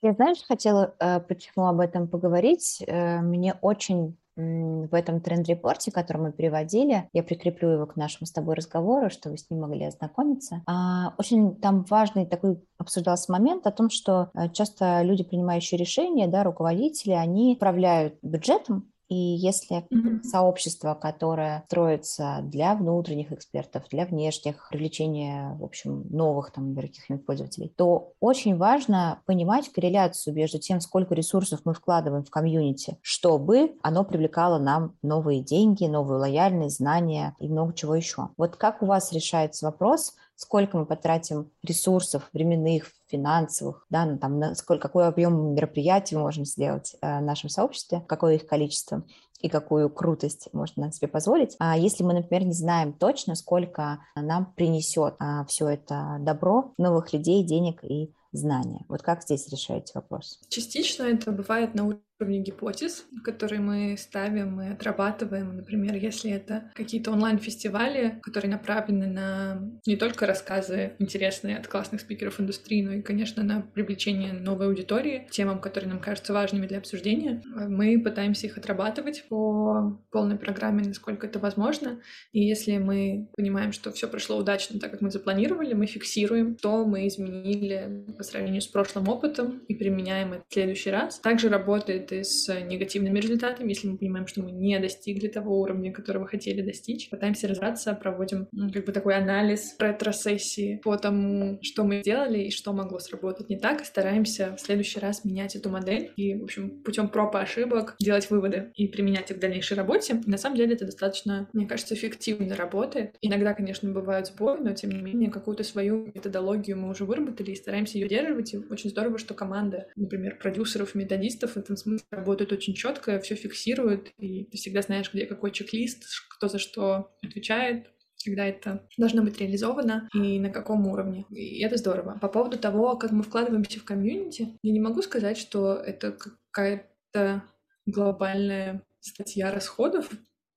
Я, 0.02 0.12
знаешь, 0.14 0.42
хотела 0.46 0.94
э, 0.98 1.20
почему 1.20 1.66
об 1.66 1.78
этом 1.78 2.08
поговорить. 2.08 2.82
Э, 2.86 3.20
мне 3.20 3.54
очень 3.62 4.16
в 4.34 4.94
этом 4.94 5.20
тренд-репорте, 5.20 5.92
который 5.92 6.22
мы 6.22 6.32
переводили, 6.32 7.08
я 7.12 7.22
прикреплю 7.22 7.68
его 7.68 7.86
к 7.86 7.96
нашему 7.96 8.26
с 8.26 8.32
тобой 8.32 8.54
разговору, 8.54 9.10
чтобы 9.10 9.32
вы 9.32 9.38
с 9.38 9.50
ним 9.50 9.60
могли 9.60 9.84
ознакомиться. 9.84 10.62
А, 10.66 11.14
очень 11.18 11.56
там 11.56 11.84
важный 11.84 12.24
такой 12.24 12.58
обсуждался 12.78 13.30
момент 13.30 13.66
о 13.66 13.72
том, 13.72 13.90
что 13.90 14.30
э, 14.34 14.48
часто 14.50 15.02
люди, 15.02 15.22
принимающие 15.22 15.78
решения, 15.78 16.28
да, 16.28 16.44
руководители, 16.44 17.12
они 17.12 17.54
управляют 17.56 18.14
бюджетом, 18.22 18.91
и 19.12 19.36
если 19.36 19.84
mm-hmm. 19.90 20.22
сообщество, 20.22 20.94
которое 20.94 21.64
строится 21.66 22.38
для 22.44 22.74
внутренних 22.74 23.30
экспертов, 23.30 23.84
для 23.90 24.06
внешних, 24.06 24.68
привлечения, 24.70 25.54
в 25.60 25.64
общем, 25.64 26.06
новых 26.08 26.50
там 26.50 26.74
каких-нибудь 26.74 27.26
пользователей, 27.26 27.68
то 27.76 28.14
очень 28.20 28.56
важно 28.56 29.20
понимать 29.26 29.68
корреляцию 29.68 30.34
между 30.34 30.58
тем, 30.58 30.80
сколько 30.80 31.14
ресурсов 31.14 31.60
мы 31.66 31.74
вкладываем 31.74 32.24
в 32.24 32.30
комьюнити, 32.30 32.96
чтобы 33.02 33.74
оно 33.82 34.02
привлекало 34.04 34.58
нам 34.58 34.96
новые 35.02 35.42
деньги, 35.42 35.84
новую 35.84 36.18
лояльность, 36.18 36.78
знания 36.78 37.36
и 37.38 37.48
много 37.48 37.74
чего 37.74 37.94
еще. 37.94 38.30
Вот 38.38 38.56
как 38.56 38.82
у 38.82 38.86
вас 38.86 39.12
решается 39.12 39.66
вопрос, 39.66 40.14
сколько 40.36 40.76
мы 40.76 40.86
потратим 40.86 41.50
ресурсов 41.62 42.28
временных, 42.32 42.90
финансовых, 43.06 43.86
да, 43.90 44.06
ну, 44.06 44.18
там, 44.18 44.38
на 44.38 44.54
сколько, 44.54 44.88
какой 44.88 45.06
объем 45.06 45.54
мероприятий 45.54 46.16
мы 46.16 46.22
можем 46.22 46.44
сделать 46.44 46.96
э, 47.00 47.18
в 47.18 47.22
нашем 47.22 47.48
сообществе, 47.48 48.02
какое 48.08 48.34
их 48.36 48.46
количество 48.46 49.04
и 49.40 49.48
какую 49.48 49.90
крутость 49.90 50.48
можно 50.52 50.92
себе 50.92 51.08
позволить. 51.08 51.56
А 51.58 51.76
если 51.76 52.04
мы, 52.04 52.14
например, 52.14 52.44
не 52.44 52.54
знаем 52.54 52.92
точно, 52.92 53.34
сколько 53.34 53.98
нам 54.14 54.52
принесет 54.54 55.16
а, 55.18 55.44
все 55.46 55.68
это 55.68 56.18
добро, 56.20 56.72
новых 56.78 57.12
людей, 57.12 57.42
денег 57.42 57.82
и 57.82 58.12
знания. 58.30 58.84
Вот 58.88 59.02
как 59.02 59.22
здесь 59.22 59.48
решаете 59.48 59.92
вопрос? 59.94 60.40
Частично 60.48 61.04
это 61.04 61.32
бывает 61.32 61.74
на 61.74 61.98
уровне 62.22 62.40
гипотез, 62.40 63.04
которые 63.24 63.60
мы 63.60 63.96
ставим 63.98 64.60
и 64.60 64.68
отрабатываем. 64.68 65.56
Например, 65.56 65.94
если 65.96 66.30
это 66.30 66.70
какие-то 66.74 67.10
онлайн-фестивали, 67.10 68.20
которые 68.22 68.50
направлены 68.50 69.06
на 69.06 69.60
не 69.86 69.96
только 69.96 70.26
рассказы 70.26 70.92
интересные 70.98 71.58
от 71.58 71.66
классных 71.66 72.00
спикеров 72.00 72.40
индустрии, 72.40 72.82
но 72.82 72.92
и, 72.92 73.02
конечно, 73.02 73.42
на 73.42 73.60
привлечение 73.60 74.32
новой 74.32 74.66
аудитории, 74.66 75.26
темам, 75.30 75.60
которые 75.60 75.90
нам 75.90 76.00
кажутся 76.00 76.32
важными 76.32 76.66
для 76.66 76.78
обсуждения. 76.78 77.42
Мы 77.68 78.00
пытаемся 78.00 78.46
их 78.46 78.56
отрабатывать 78.56 79.24
по 79.28 80.00
полной 80.10 80.36
программе, 80.36 80.84
насколько 80.84 81.26
это 81.26 81.38
возможно. 81.38 82.00
И 82.32 82.40
если 82.44 82.78
мы 82.78 83.28
понимаем, 83.36 83.72
что 83.72 83.90
все 83.90 84.08
прошло 84.08 84.36
удачно, 84.36 84.78
так 84.78 84.90
как 84.90 85.00
мы 85.00 85.10
запланировали, 85.10 85.74
мы 85.74 85.86
фиксируем, 85.86 86.56
что 86.58 86.84
мы 86.84 87.08
изменили 87.08 88.04
по 88.16 88.22
сравнению 88.22 88.62
с 88.62 88.66
прошлым 88.66 89.08
опытом 89.08 89.58
и 89.68 89.74
применяем 89.74 90.34
это 90.34 90.44
в 90.48 90.52
следующий 90.52 90.90
раз. 90.90 91.18
Также 91.18 91.48
работает 91.48 92.11
работы 92.12 92.24
с 92.24 92.48
негативными 92.62 93.18
результатами, 93.18 93.70
если 93.70 93.88
мы 93.88 93.98
понимаем, 93.98 94.26
что 94.26 94.42
мы 94.42 94.52
не 94.52 94.78
достигли 94.78 95.28
того 95.28 95.60
уровня, 95.60 95.92
которого 95.92 96.26
хотели 96.26 96.62
достичь. 96.62 97.10
Пытаемся 97.10 97.48
разобраться, 97.48 97.94
проводим 97.94 98.48
как 98.72 98.86
бы 98.86 98.92
такой 98.92 99.16
анализ 99.16 99.76
ретро-сессии 99.78 100.80
по 100.82 100.96
тому, 100.96 101.58
что 101.62 101.84
мы 101.84 102.00
сделали 102.00 102.44
и 102.44 102.50
что 102.50 102.72
могло 102.72 102.98
сработать 102.98 103.48
не 103.48 103.58
так, 103.58 103.82
и 103.82 103.84
стараемся 103.84 104.54
в 104.56 104.60
следующий 104.60 105.00
раз 105.00 105.24
менять 105.24 105.56
эту 105.56 105.70
модель 105.70 106.12
и, 106.16 106.34
в 106.34 106.44
общем, 106.44 106.82
путем 106.82 107.08
проб 107.08 107.34
и 107.34 107.38
ошибок 107.38 107.96
делать 107.98 108.30
выводы 108.30 108.72
и 108.74 108.86
применять 108.88 109.30
их 109.30 109.36
в 109.38 109.40
дальнейшей 109.40 109.76
работе. 109.76 110.20
И 110.26 110.30
на 110.30 110.36
самом 110.36 110.56
деле 110.56 110.74
это 110.74 110.84
достаточно, 110.84 111.48
мне 111.52 111.66
кажется, 111.66 111.94
эффективно 111.94 112.56
работает. 112.56 113.16
Иногда, 113.22 113.54
конечно, 113.54 113.90
бывают 113.90 114.26
сбои, 114.26 114.58
но 114.60 114.74
тем 114.74 114.90
не 114.90 115.00
менее 115.00 115.30
какую-то 115.30 115.64
свою 115.64 116.10
методологию 116.14 116.76
мы 116.76 116.90
уже 116.90 117.04
выработали 117.04 117.52
и 117.52 117.56
стараемся 117.56 117.98
ее 117.98 118.08
держать. 118.08 118.54
И 118.54 118.58
очень 118.58 118.90
здорово, 118.90 119.18
что 119.18 119.34
команда, 119.34 119.86
например, 119.96 120.36
продюсеров, 120.36 120.94
методистов 120.94 121.52
в 121.52 121.56
этом 121.56 121.76
смысле 121.76 122.01
работают 122.10 122.52
очень 122.52 122.74
четко, 122.74 123.20
все 123.20 123.34
фиксируют, 123.34 124.12
и 124.18 124.44
ты 124.44 124.56
всегда 124.56 124.82
знаешь, 124.82 125.12
где 125.12 125.26
какой 125.26 125.50
чек-лист, 125.50 126.04
кто 126.30 126.48
за 126.48 126.58
что 126.58 127.12
отвечает, 127.22 127.90
когда 128.24 128.46
это 128.46 128.86
должно 128.96 129.22
быть 129.22 129.38
реализовано 129.38 130.08
и 130.14 130.38
на 130.38 130.50
каком 130.50 130.86
уровне. 130.86 131.26
И 131.30 131.62
это 131.62 131.76
здорово. 131.76 132.18
По 132.20 132.28
поводу 132.28 132.58
того, 132.58 132.96
как 132.96 133.10
мы 133.10 133.22
вкладываемся 133.22 133.80
в 133.80 133.84
комьюнити, 133.84 134.58
я 134.62 134.72
не 134.72 134.80
могу 134.80 135.02
сказать, 135.02 135.38
что 135.38 135.74
это 135.74 136.12
какая-то 136.12 137.42
глобальная 137.86 138.82
статья 139.00 139.52
расходов, 139.52 140.10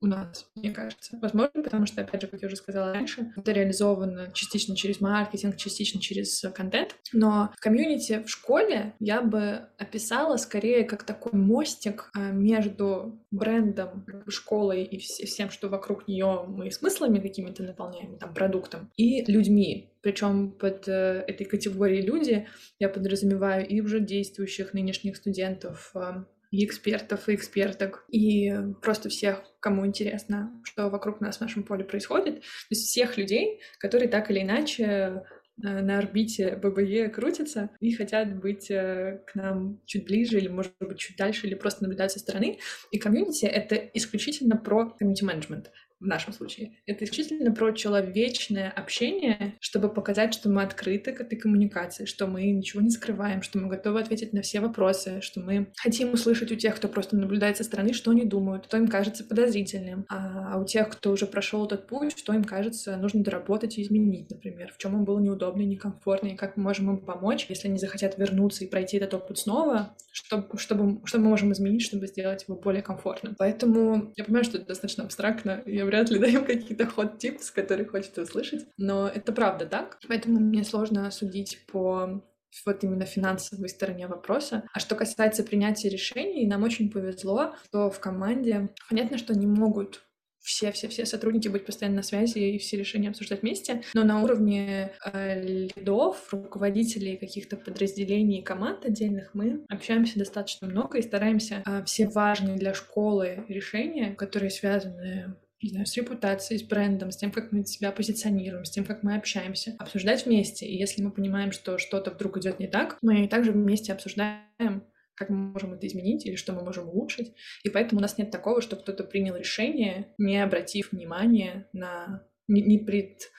у 0.06 0.08
нас, 0.08 0.48
мне 0.56 0.72
кажется. 0.72 1.18
Возможно, 1.20 1.64
потому 1.64 1.86
что, 1.88 2.02
опять 2.02 2.22
же, 2.22 2.28
как 2.28 2.42
я 2.42 2.48
уже 2.48 2.56
сказала 2.56 2.94
раньше, 2.94 3.34
это 3.36 3.52
реализовано 3.52 4.32
частично 4.34 4.76
через 4.76 5.02
маркетинг, 5.02 5.58
частично 5.58 6.00
через 6.00 6.46
контент. 6.54 6.96
Но 7.12 7.52
в 7.58 7.60
комьюнити 7.60 8.24
в 8.24 8.30
школе 8.30 8.94
я 9.00 9.22
бы 9.22 9.68
описала 9.78 10.38
скорее 10.38 10.84
как 10.84 11.04
такой 11.04 11.34
мостик 11.34 12.12
а, 12.14 12.32
между 12.32 13.20
брендом, 13.32 14.06
школой 14.28 14.84
и 14.84 15.00
всем, 15.00 15.50
что 15.50 15.70
вокруг 15.70 16.08
нее 16.08 16.46
мы 16.48 16.70
смыслами 16.72 17.20
какими-то 17.20 17.64
наполняем, 17.64 18.18
там, 18.18 18.34
продуктом, 18.34 18.92
и 18.96 19.24
людьми. 19.30 19.92
Причем 20.02 20.52
под 20.52 20.88
э, 20.88 21.24
этой 21.28 21.46
категорией 21.46 22.04
люди 22.04 22.48
я 22.78 22.90
подразумеваю 22.90 23.68
и 23.68 23.82
уже 23.82 24.00
действующих 24.00 24.74
нынешних 24.74 25.18
студентов, 25.18 25.90
а, 25.96 26.26
и 26.56 26.64
экспертов, 26.64 27.28
и 27.28 27.36
эксперток, 27.36 28.06
и 28.10 28.54
просто 28.82 29.10
всех, 29.10 29.44
кому 29.60 29.86
интересно, 29.86 30.54
что 30.64 30.90
вокруг 30.90 31.20
нас 31.20 31.38
в 31.38 31.42
нашем 31.42 31.64
поле 31.64 31.84
происходит. 31.84 32.42
То 32.42 32.46
есть 32.70 32.88
всех 32.88 33.18
людей, 33.18 33.60
которые 33.78 34.08
так 34.08 34.32
или 34.32 34.42
иначе 34.42 34.86
э, 34.86 35.22
на 35.58 35.98
орбите 35.98 36.56
ББЕ 36.56 37.10
крутятся 37.10 37.72
и 37.82 37.92
хотят 37.92 38.40
быть 38.40 38.72
э, 38.72 39.22
к 39.28 39.36
нам 39.36 39.82
чуть 39.86 40.06
ближе 40.06 40.38
или, 40.38 40.48
может 40.48 40.72
быть, 40.80 40.98
чуть 40.98 41.18
дальше, 41.18 41.46
или 41.46 41.56
просто 41.56 41.84
наблюдать 41.84 42.14
со 42.14 42.20
стороны. 42.20 42.60
И 42.92 43.00
комьюнити— 43.00 43.46
это 43.46 43.76
исключительно 43.76 44.56
про 44.56 44.92
комьюнити-менеджмент 44.92 45.72
в 46.06 46.08
нашем 46.08 46.34
случае. 46.34 46.72
Это 46.86 47.04
исключительно 47.04 47.52
про 47.52 47.72
человечное 47.72 48.70
общение, 48.70 49.56
чтобы 49.60 49.90
показать, 49.90 50.34
что 50.34 50.50
мы 50.50 50.64
открыты 50.64 51.12
к 51.12 51.22
этой 51.22 51.38
коммуникации, 51.38 52.06
что 52.06 52.28
мы 52.28 52.44
ничего 52.52 52.82
не 52.82 52.92
скрываем, 52.92 53.42
что 53.42 53.60
мы 53.60 53.68
готовы 53.68 54.00
ответить 54.00 54.34
на 54.34 54.42
все 54.42 54.60
вопросы, 54.60 55.22
что 55.22 55.42
мы 55.42 55.68
хотим 55.78 56.14
услышать 56.14 56.52
у 56.52 56.56
тех, 56.56 56.76
кто 56.76 56.88
просто 56.88 57.18
наблюдает 57.18 57.58
со 57.58 57.64
стороны, 57.64 57.94
что 57.94 58.12
они 58.12 58.26
думают, 58.26 58.66
что 58.66 58.78
им 58.78 58.88
кажется 58.88 59.24
подозрительным, 59.24 60.06
а, 60.10 60.54
а 60.54 60.60
у 60.60 60.66
тех, 60.66 60.90
кто 60.90 61.12
уже 61.12 61.26
прошел 61.26 61.66
этот 61.66 61.88
путь, 61.88 62.18
что 62.18 62.34
им 62.34 62.44
кажется 62.44 62.96
нужно 62.98 63.24
доработать 63.24 63.78
и 63.78 63.82
изменить, 63.82 64.30
например, 64.30 64.72
в 64.74 64.78
чем 64.78 64.96
им 64.96 65.06
было 65.06 65.20
неудобно 65.20 65.62
некомфортно, 65.64 66.28
и 66.28 66.36
как 66.36 66.58
мы 66.58 66.64
можем 66.64 66.92
им 66.92 66.98
помочь, 67.06 67.48
если 67.50 67.68
они 67.68 67.78
захотят 67.78 68.18
вернуться 68.18 68.64
и 68.64 68.68
пройти 68.68 68.98
этот 68.98 69.16
опыт 69.16 69.38
снова, 69.38 69.96
чтобы, 70.12 70.58
чтобы, 70.58 71.06
что 71.06 71.20
мы 71.20 71.30
можем 71.30 71.52
изменить, 71.52 71.82
чтобы 71.82 72.08
сделать 72.08 72.46
его 72.48 72.58
более 72.58 72.82
комфортным. 72.82 73.36
Поэтому 73.38 74.14
я 74.16 74.24
понимаю, 74.24 74.46
что 74.46 74.58
это 74.58 74.68
достаточно 74.68 75.04
абстрактно, 75.04 75.62
я 75.66 75.86
вряд 75.96 76.10
ли 76.10 76.20
даем 76.20 76.46
какие-то 76.46 76.86
ход-типс, 76.86 77.52
которые 77.52 77.88
хочется 77.88 78.22
услышать, 78.22 78.68
но 78.78 79.08
это 79.08 79.32
правда 79.32 79.66
так, 79.66 80.00
поэтому 80.08 80.40
мне 80.40 80.64
сложно 80.64 81.10
судить 81.12 81.66
по 81.72 82.24
вот 82.66 82.84
именно 82.86 83.06
финансовой 83.06 83.68
стороне 83.68 84.08
вопроса. 84.08 84.64
А 84.74 84.80
что 84.80 84.96
касается 84.96 85.44
принятия 85.44 85.90
решений, 85.90 86.48
нам 86.48 86.64
очень 86.64 86.90
повезло, 86.90 87.54
что 87.66 87.90
в 87.90 88.00
команде 88.00 88.70
понятно, 88.90 89.18
что 89.18 89.36
не 89.36 89.46
могут 89.46 90.06
все-все-все 90.40 91.06
сотрудники 91.06 91.48
быть 91.48 91.66
постоянно 91.66 91.98
на 91.98 92.04
связи 92.04 92.38
и 92.38 92.60
все 92.60 92.78
решения 92.78 93.10
обсуждать 93.10 93.42
вместе, 93.42 93.82
но 93.96 94.04
на 94.04 94.22
уровне 94.22 94.94
э, 95.04 95.42
лидов, 95.42 96.28
руководителей 96.32 97.18
каких-то 97.18 97.58
подразделений 97.58 98.44
команд 98.44 98.86
отдельных 98.86 99.34
мы 99.34 99.66
общаемся 99.70 100.20
достаточно 100.20 100.68
много 100.68 101.00
и 101.00 101.02
стараемся 101.02 101.64
э, 101.66 101.84
все 101.86 102.08
важные 102.08 102.58
для 102.58 102.76
школы 102.76 103.44
решения, 103.50 104.14
которые 104.14 104.52
связаны 104.52 105.36
не 105.66 105.72
знаю, 105.72 105.88
с 105.88 105.98
репутацией, 105.98 106.60
с 106.60 106.64
брендом, 106.64 107.10
с 107.10 107.18
тем, 107.18 107.32
как 107.32 107.52
мы 107.52 107.66
себя 107.66 107.92
позиционируем, 107.92 108.66
с 108.66 108.70
тем, 108.70 108.86
как 108.86 109.02
мы 109.02 109.16
общаемся, 109.16 109.76
обсуждать 109.80 110.26
вместе. 110.26 110.68
И 110.68 110.78
если 110.78 111.02
мы 111.02 111.12
понимаем, 111.12 111.52
что 111.52 111.80
что-то 111.80 112.12
вдруг 112.12 112.38
идет 112.38 112.60
не 112.60 112.68
так, 112.68 113.00
мы 113.02 113.28
также 113.28 113.52
вместе 113.52 113.92
обсуждаем, 113.92 114.84
как 115.16 115.30
мы 115.30 115.38
можем 115.38 115.74
это 115.74 115.88
изменить 115.88 116.26
или 116.28 116.36
что 116.36 116.54
мы 116.54 116.62
можем 116.62 116.88
улучшить. 116.88 117.34
И 117.64 117.70
поэтому 117.70 117.98
у 117.98 118.02
нас 118.04 118.20
нет 118.20 118.30
такого, 118.30 118.62
что 118.62 118.76
кто-то 118.76 119.04
принял 119.04 119.36
решение, 119.36 120.14
не 120.20 120.38
обратив 120.38 120.92
внимания 120.92 121.68
на... 121.74 122.22
не, 122.48 122.62
не 122.62 122.78
пред 122.78 123.32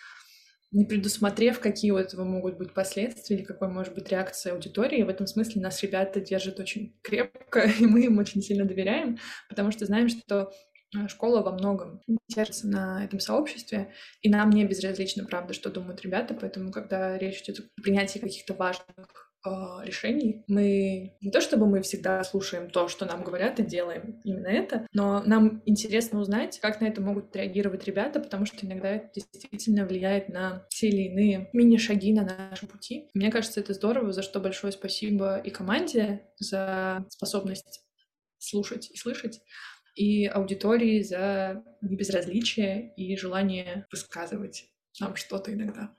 не 0.73 0.85
предусмотрев, 0.85 1.61
какие 1.61 1.93
у 1.93 1.97
этого 1.97 2.25
могут 2.25 2.59
быть 2.59 2.75
последствия 2.75 3.37
или 3.37 3.45
какой 3.45 3.69
может 3.69 3.95
быть 3.95 4.11
реакция 4.11 4.53
аудитории. 4.53 5.05
В 5.05 5.09
этом 5.09 5.27
смысле 5.27 5.63
нас 5.63 5.83
ребята 5.83 6.21
держат 6.21 6.59
очень 6.59 6.99
крепко, 7.03 7.61
и 7.81 7.87
мы 7.87 8.05
им 8.05 8.19
очень 8.19 8.43
сильно 8.43 8.65
доверяем, 8.65 9.19
потому 9.49 9.71
что 9.71 9.87
знаем, 9.87 10.09
что 10.09 10.51
школа 11.09 11.43
во 11.43 11.53
многом 11.53 12.01
держится 12.29 12.67
на 12.67 13.05
этом 13.05 13.21
сообществе, 13.21 13.93
и 14.23 14.29
нам 14.29 14.51
не 14.51 14.65
безразлично, 14.65 15.25
правда, 15.25 15.55
что 15.55 15.71
думают 15.71 16.03
ребята, 16.03 16.35
поэтому, 16.35 16.73
когда 16.73 17.19
речь 17.19 17.43
идет 17.43 17.61
о 17.61 17.83
принятии 17.83 18.19
каких-то 18.19 18.55
важных 18.55 19.27
а, 19.47 19.81
решений. 19.85 20.45
Мы 20.49 21.17
не 21.21 21.31
то 21.31 21.41
чтобы 21.41 21.67
мы 21.67 21.83
всегда 21.83 22.25
слушаем 22.25 22.69
то, 22.69 22.89
что 22.89 23.07
нам 23.07 23.23
говорят, 23.23 23.61
и 23.61 23.65
делаем 23.65 24.21
именно 24.25 24.49
это, 24.49 24.87
но 24.93 25.23
нам 25.23 25.63
интересно 25.67 26.19
узнать, 26.19 26.59
как 26.61 26.81
на 26.81 26.87
это 26.87 27.01
могут 27.01 27.35
реагировать 27.37 27.85
ребята, 27.85 28.19
потому 28.19 28.45
что 28.45 28.67
иногда 28.67 28.91
это 28.91 29.09
действительно 29.15 29.87
влияет 29.87 30.29
на 30.29 30.67
те 30.71 30.89
или 30.89 31.03
иные 31.03 31.49
мини-шаги 31.53 32.13
на 32.13 32.25
нашем 32.25 32.67
пути. 32.69 33.09
Мне 33.15 33.31
кажется, 33.31 33.61
это 33.61 33.73
здорово, 33.73 34.13
за 34.13 34.23
что 34.23 34.41
большое 34.41 34.73
спасибо 34.73 35.39
и 35.39 35.51
команде 35.51 36.27
за 36.39 37.05
способность 37.09 37.85
слушать 38.39 38.91
и 38.91 38.97
слышать, 38.97 39.41
и 39.97 40.27
аудитории 40.27 41.03
за 41.03 41.65
небезразличие 41.81 42.95
и 42.97 43.17
желание 43.17 43.87
высказывать 43.91 44.67
нам 45.01 45.17
что-то 45.17 45.53
иногда. 45.53 45.91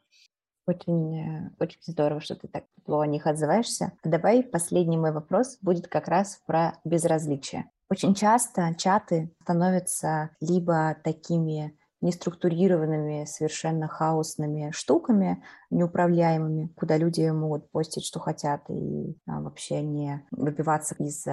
Очень, 0.68 1.18
э, 1.18 1.50
очень 1.60 1.80
здорово, 1.82 2.22
что 2.22 2.36
ты 2.36 2.48
так 2.48 2.66
тепло 2.76 3.00
о 3.00 3.08
них 3.08 3.26
отзываешься. 3.26 3.94
Давай 4.04 4.44
последний 4.44 4.98
мой 4.98 5.12
вопрос 5.12 5.58
будет 5.62 5.88
как 5.88 6.08
раз 6.08 6.42
про 6.46 6.80
безразличие. 6.84 7.72
Очень 7.90 8.16
часто 8.16 8.76
чаты 8.78 9.34
становятся 9.44 10.32
либо 10.42 10.98
такими 11.04 11.77
неструктурированными, 12.02 13.26
совершенно 13.26 13.88
хаосными 13.88 14.72
штуками, 14.72 15.44
неуправляемыми, 15.70 16.72
куда 16.76 16.98
люди 16.98 17.28
могут 17.30 17.70
постить, 17.72 18.06
что 18.06 18.20
хотят, 18.20 18.62
и 18.70 19.16
а, 19.28 19.42
вообще 19.42 19.82
не 19.82 20.26
выбиваться 20.32 20.96
из, 21.00 21.24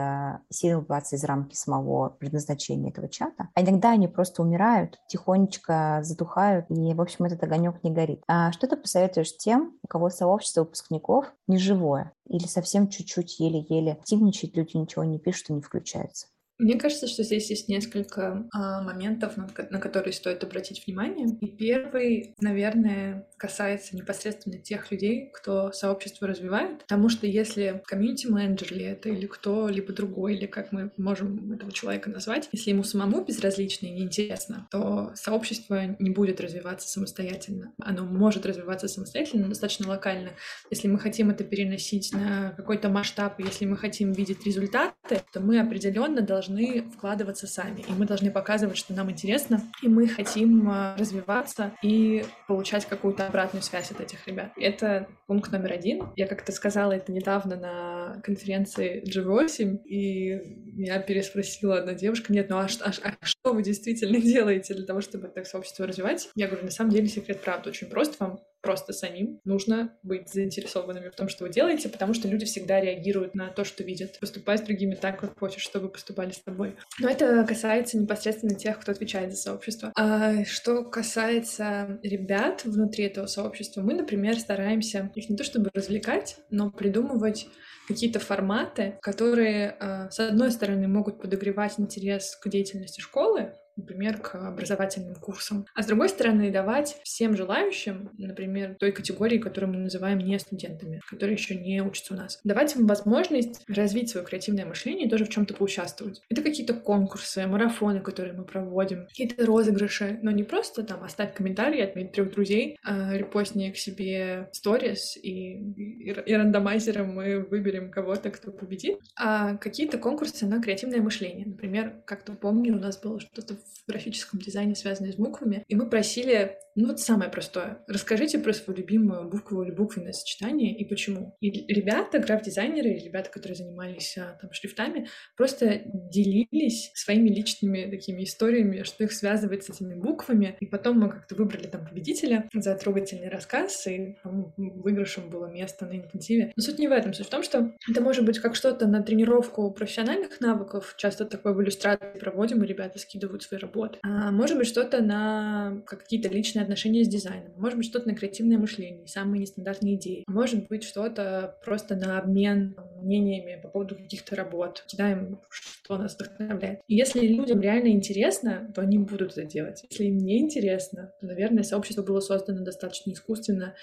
сильно 0.51 0.79
выбиваться 0.79 1.17
из 1.17 1.25
рамки 1.25 1.55
самого 1.55 2.09
предназначения 2.09 2.91
этого 2.91 3.09
чата. 3.09 3.49
А 3.55 3.63
иногда 3.63 3.91
они 3.91 4.09
просто 4.09 4.43
умирают, 4.43 4.99
тихонечко 5.09 6.01
затухают, 6.03 6.67
и, 6.71 6.95
в 6.95 7.01
общем, 7.01 7.27
этот 7.27 7.43
огонек 7.43 7.83
не 7.83 7.91
горит. 7.91 8.23
А 8.27 8.53
что 8.53 8.67
ты 8.67 8.77
посоветуешь 8.77 9.37
тем, 9.37 9.79
у 9.83 9.87
кого 9.87 10.11
сообщество 10.11 10.61
выпускников 10.63 11.33
неживое 11.47 12.13
или 12.27 12.47
совсем 12.47 12.89
чуть-чуть 12.89 13.39
еле-еле 13.39 13.93
активничает, 13.93 14.57
люди 14.57 14.77
ничего 14.77 15.05
не 15.05 15.19
пишут 15.19 15.51
и 15.51 15.55
не 15.55 15.61
включаются? 15.61 16.27
Мне 16.59 16.79
кажется, 16.79 17.09
что 17.09 17.25
здесь 17.25 17.51
есть 17.51 17.69
несколько 17.69 18.49
а, 18.53 18.83
моментов, 18.83 19.37
на, 19.37 19.49
на 19.71 19.81
которые 19.81 20.13
стоит 20.13 20.45
обратить 20.45 20.87
внимание. 20.87 21.27
И 21.41 21.49
первый, 21.49 22.35
наверное, 22.41 23.29
касается 23.37 23.97
непосредственно 23.97 24.59
тех 24.59 24.91
людей, 24.93 25.31
кто 25.35 25.73
сообщество 25.73 26.29
развивает. 26.29 26.83
Потому 26.83 27.09
что 27.09 27.27
если 27.27 27.83
комьюнити-менеджер 27.87 28.73
ли 28.73 28.85
это, 28.85 29.09
или 29.09 29.27
кто-либо 29.27 29.93
другой, 29.93 30.37
или 30.37 30.47
как 30.47 30.71
мы 30.71 30.93
можем 30.97 31.53
этого 31.53 31.73
человека 31.73 32.09
назвать, 32.09 32.49
если 32.53 32.71
ему 32.71 32.85
самому 32.85 33.25
безразлично 33.25 33.87
и 33.87 33.91
неинтересно, 33.91 34.69
то 34.71 35.11
сообщество 35.15 35.97
не 35.99 36.11
будет 36.11 36.41
развиваться 36.41 36.89
самостоятельно. 36.89 37.73
Оно 37.83 38.05
может 38.05 38.47
развиваться 38.47 38.87
самостоятельно, 38.87 39.49
достаточно 39.49 39.89
локально. 39.89 40.31
Если 40.71 40.87
мы 40.87 41.01
хотим 41.01 41.31
это 41.31 41.43
переносить 41.43 42.13
на 42.13 42.53
какой-то 42.57 42.89
масштаб, 42.89 43.41
если 43.41 43.67
мы 43.67 43.77
хотим 43.77 44.13
видеть 44.13 44.47
результаты, 44.47 45.21
то 45.33 45.41
мы 45.41 45.59
определенно 45.59 46.21
должны 46.21 46.44
должны 46.45 46.83
вкладываться 46.91 47.47
сами, 47.47 47.81
и 47.81 47.93
мы 47.93 48.07
должны 48.07 48.31
показывать, 48.31 48.77
что 48.77 48.93
нам 48.93 49.11
интересно, 49.11 49.63
и 49.83 49.89
мы 49.89 50.07
хотим 50.07 50.69
а, 50.69 50.97
развиваться 50.99 51.73
и 51.83 52.25
получать 52.47 52.85
какую-то 52.87 53.27
обратную 53.27 53.63
связь 53.63 53.91
от 53.91 54.01
этих 54.01 54.27
ребят. 54.27 54.53
Это 54.57 55.09
пункт 55.27 55.53
номер 55.53 55.73
один. 55.73 56.07
Я 56.17 56.27
как-то 56.27 56.53
сказала 56.53 56.93
это 56.93 57.13
недавно 57.13 57.57
на 57.57 58.21
конференции 58.23 59.03
G8, 59.05 59.85
и 59.85 60.85
я 60.85 60.99
переспросила 60.99 61.79
одна 61.79 61.95
девушка, 61.95 62.33
нет, 62.33 62.51
ну 62.51 62.59
а, 62.59 62.67
а, 62.81 62.93
а 63.03 63.13
что 63.23 63.53
вы 63.53 63.63
действительно 63.63 64.21
делаете 64.21 64.75
для 64.75 64.85
того, 64.85 65.01
чтобы 65.01 65.29
так 65.29 65.47
сообщество 65.47 65.87
развивать? 65.87 66.29
Я 66.35 66.49
говорю, 66.49 66.65
на 66.65 66.71
самом 66.71 66.91
деле 66.91 67.09
секрет 67.09 67.41
правда 67.43 67.71
очень 67.71 67.89
прост, 67.89 68.21
вам 68.21 68.39
просто 68.65 68.95
самим 68.95 69.41
нужно 69.45 69.95
быть 70.03 70.31
заинтересованными 70.31 71.11
в 71.11 71.15
том, 71.15 71.29
что 71.29 71.45
вы 71.45 71.51
делаете, 71.51 71.91
потому 71.91 72.15
что 72.15 72.29
люди 72.29 72.47
всегда 72.47 72.81
реагируют 72.81 73.35
на 73.35 73.51
то, 73.51 73.63
что 73.63 73.85
видят. 73.85 74.19
Поступай 74.21 74.57
с 74.57 74.63
другими 74.63 74.95
так, 74.95 75.21
как 75.21 75.39
хочешь, 75.39 75.63
чтобы 75.63 75.91
поступали 75.91 76.31
с 76.31 76.41
тобой. 76.41 76.75
Но 76.99 77.11
это 77.11 77.45
касается 77.47 77.99
непосредственно 77.99 78.55
тех, 78.55 78.81
кто 78.81 78.93
отвечает 78.93 79.33
за 79.33 79.37
сообщество. 79.37 79.93
А 79.97 80.45
что 80.47 80.83
касается 80.83 82.01
ребят 82.03 82.65
внутри 82.65 83.05
этого 83.05 83.27
сообщества, 83.27 83.83
мы, 83.83 83.93
например, 83.93 84.39
стараемся 84.39 85.11
их 85.15 85.29
не 85.29 85.37
то 85.37 85.45
чтобы 85.45 85.71
развлекать, 85.75 86.37
но 86.51 86.71
придумывать 86.71 87.47
какие-то 87.87 88.19
форматы, 88.19 88.99
которые, 89.03 89.77
а, 89.79 90.11
с 90.11 90.19
одной 90.19 90.51
стороны, 90.51 90.89
могут 90.89 91.21
подогревать 91.21 91.75
интерес 91.79 92.35
к 92.37 92.49
деятельности 92.49 93.01
школы, 93.01 93.53
например, 93.77 94.19
к 94.19 94.35
образовательным 94.35 95.15
курсам. 95.15 95.67
А 95.75 95.83
с 95.83 95.87
другой 95.87 96.09
стороны, 96.09 96.51
давать 96.51 96.97
всем 97.03 97.37
желающим, 97.37 98.11
например, 98.19 98.77
той 98.79 98.93
категории, 98.93 99.39
которую 99.39 99.73
мы 99.73 99.81
называем 99.81 100.19
не 100.19 100.39
студентами, 100.39 101.01
которые 101.09 101.35
еще 101.35 101.55
не 101.57 101.81
учатся 101.83 102.15
у 102.15 102.17
нас, 102.17 102.41
давать 102.45 102.75
им 102.77 102.87
возможность 102.87 103.63
развить 103.69 104.11
свое 104.11 104.27
креативное 104.27 104.67
мышление 104.67 105.07
и 105.07 105.11
тоже 105.11 105.25
в 105.25 105.31
чем-то 105.31 105.55
поучаствовать. 105.55 106.23
Это 106.29 106.43
какие-то 106.43 106.75
конкурсы, 106.75 107.47
марафоны, 107.47 108.01
которые 108.01 108.35
мы 108.35 108.45
проводим, 108.45 109.07
какие-то 109.07 109.45
розыгрыши, 109.45 110.19
но 110.23 110.31
не 110.31 110.45
просто 110.45 110.83
там 110.83 111.03
оставь 111.03 111.35
комментарий, 111.35 111.85
отметь 111.85 112.13
трех 112.13 112.33
друзей, 112.33 112.79
э, 112.87 113.17
репостни 113.17 113.71
к 113.71 113.77
себе 113.77 114.49
сторис 114.53 115.17
и, 115.17 115.59
и, 115.59 116.11
и 116.11 116.35
рандомайзером 116.35 117.15
мы 117.15 117.41
выберем 117.41 117.91
кого-то, 117.91 118.31
кто 118.31 118.51
победит, 118.51 118.99
а 119.17 119.57
какие-то 119.57 119.99
конкурсы 119.99 120.47
на 120.47 120.61
креативное 120.61 121.01
мышление. 121.01 121.47
Например, 121.47 122.03
как-то 122.07 122.33
помню, 122.33 122.77
у 122.77 122.81
нас 122.81 123.01
было 123.01 123.21
что-то 123.21 123.57
в 123.65 123.89
графическом 123.89 124.41
дизайне, 124.41 124.75
связанные 124.75 125.13
с 125.13 125.17
буквами. 125.17 125.65
И 125.69 125.75
мы 125.75 125.89
просили, 125.89 126.57
ну 126.75 126.89
вот 126.89 127.01
самое 127.01 127.31
простое, 127.31 127.85
расскажите 127.87 128.39
про 128.39 128.53
свою 128.53 128.79
любимую 128.79 129.29
букву 129.29 129.63
или 129.63 129.71
буквенное 129.71 130.13
сочетание 130.13 130.77
и 130.77 130.85
почему. 130.85 131.37
И 131.41 131.51
ребята, 131.73 132.19
граф-дизайнеры, 132.19 132.99
ребята, 132.99 133.31
которые 133.31 133.57
занимались 133.57 134.17
а, 134.17 134.39
там 134.41 134.53
шрифтами, 134.53 135.09
просто 135.37 135.83
делились 135.85 136.91
своими 136.95 137.29
личными 137.29 137.91
такими 137.91 138.25
историями, 138.25 138.83
что 138.83 139.05
их 139.05 139.13
связывает 139.13 139.65
с 139.65 139.71
этими 139.71 139.95
буквами. 139.95 140.57
И 140.61 140.67
потом 140.67 141.01
мы 141.01 141.11
как-то 141.11 141.35
выбрали 141.35 141.67
там 141.67 141.87
победителя 141.87 142.49
за 142.55 142.75
трогательный 142.77 143.29
рассказ, 143.29 143.87
и 143.87 144.17
выигрышем 144.25 145.31
было 145.31 145.47
место 145.47 145.87
на 145.87 145.97
интенсиве. 145.97 146.53
Но 146.57 146.63
суть 146.63 146.79
не 146.79 146.89
в 146.89 146.93
этом. 146.93 147.15
Суть 147.15 147.27
в 147.27 147.31
том, 147.31 147.43
что 147.43 147.73
это 147.89 148.01
может 148.01 148.25
быть 148.25 148.39
как 148.39 148.55
что-то 148.55 148.87
на 148.87 149.03
тренировку 149.03 149.71
профессиональных 149.71 150.41
навыков. 150.41 150.95
Часто 150.97 151.25
такое 151.25 151.53
в 151.53 151.63
иллюстрации 151.63 152.19
проводим, 152.19 152.63
и 152.63 152.67
ребята 152.67 152.99
скидывают 152.99 153.43
свои 153.43 153.54
работы. 153.59 153.99
А 154.03 154.31
может 154.31 154.57
быть, 154.57 154.67
что-то 154.67 155.03
на 155.03 155.83
какие-то 155.87 156.29
личные 156.29 156.63
отношения 156.63 157.05
с 157.05 157.09
дизайном. 157.09 157.53
Может 157.57 157.79
быть, 157.79 157.87
что-то 157.87 158.09
на 158.09 158.15
креативное 158.15 158.59
мышление, 158.59 159.07
самые 159.07 159.41
нестандартные 159.41 159.97
идеи. 159.97 160.25
Может 160.27 160.69
быть, 160.69 160.85
что-то 160.85 161.59
просто 161.65 161.97
на 161.97 162.19
обмен 162.19 162.77
мнениями 163.01 163.61
по 163.61 163.69
поводу 163.69 163.97
каких-то 163.97 164.37
работ. 164.37 164.85
Кидаем, 164.87 165.41
что 165.51 165.99
нас 165.99 166.15
вдохновляет. 166.15 166.81
И 166.87 166.95
если 166.95 167.27
людям 167.27 167.61
реально 167.61 167.89
интересно, 167.89 168.71
то 168.75 168.81
они 168.81 168.99
будут 168.99 169.33
это 169.33 169.45
делать. 169.45 169.85
Если 169.91 170.05
им 170.05 170.19
не 170.19 170.39
интересно, 170.39 171.13
то, 171.21 171.27
наверное, 171.27 171.63
сообщество 171.63 172.03
было 172.03 172.21
создано 172.21 172.65
достаточно 172.65 173.13
искусственно, 173.13 173.75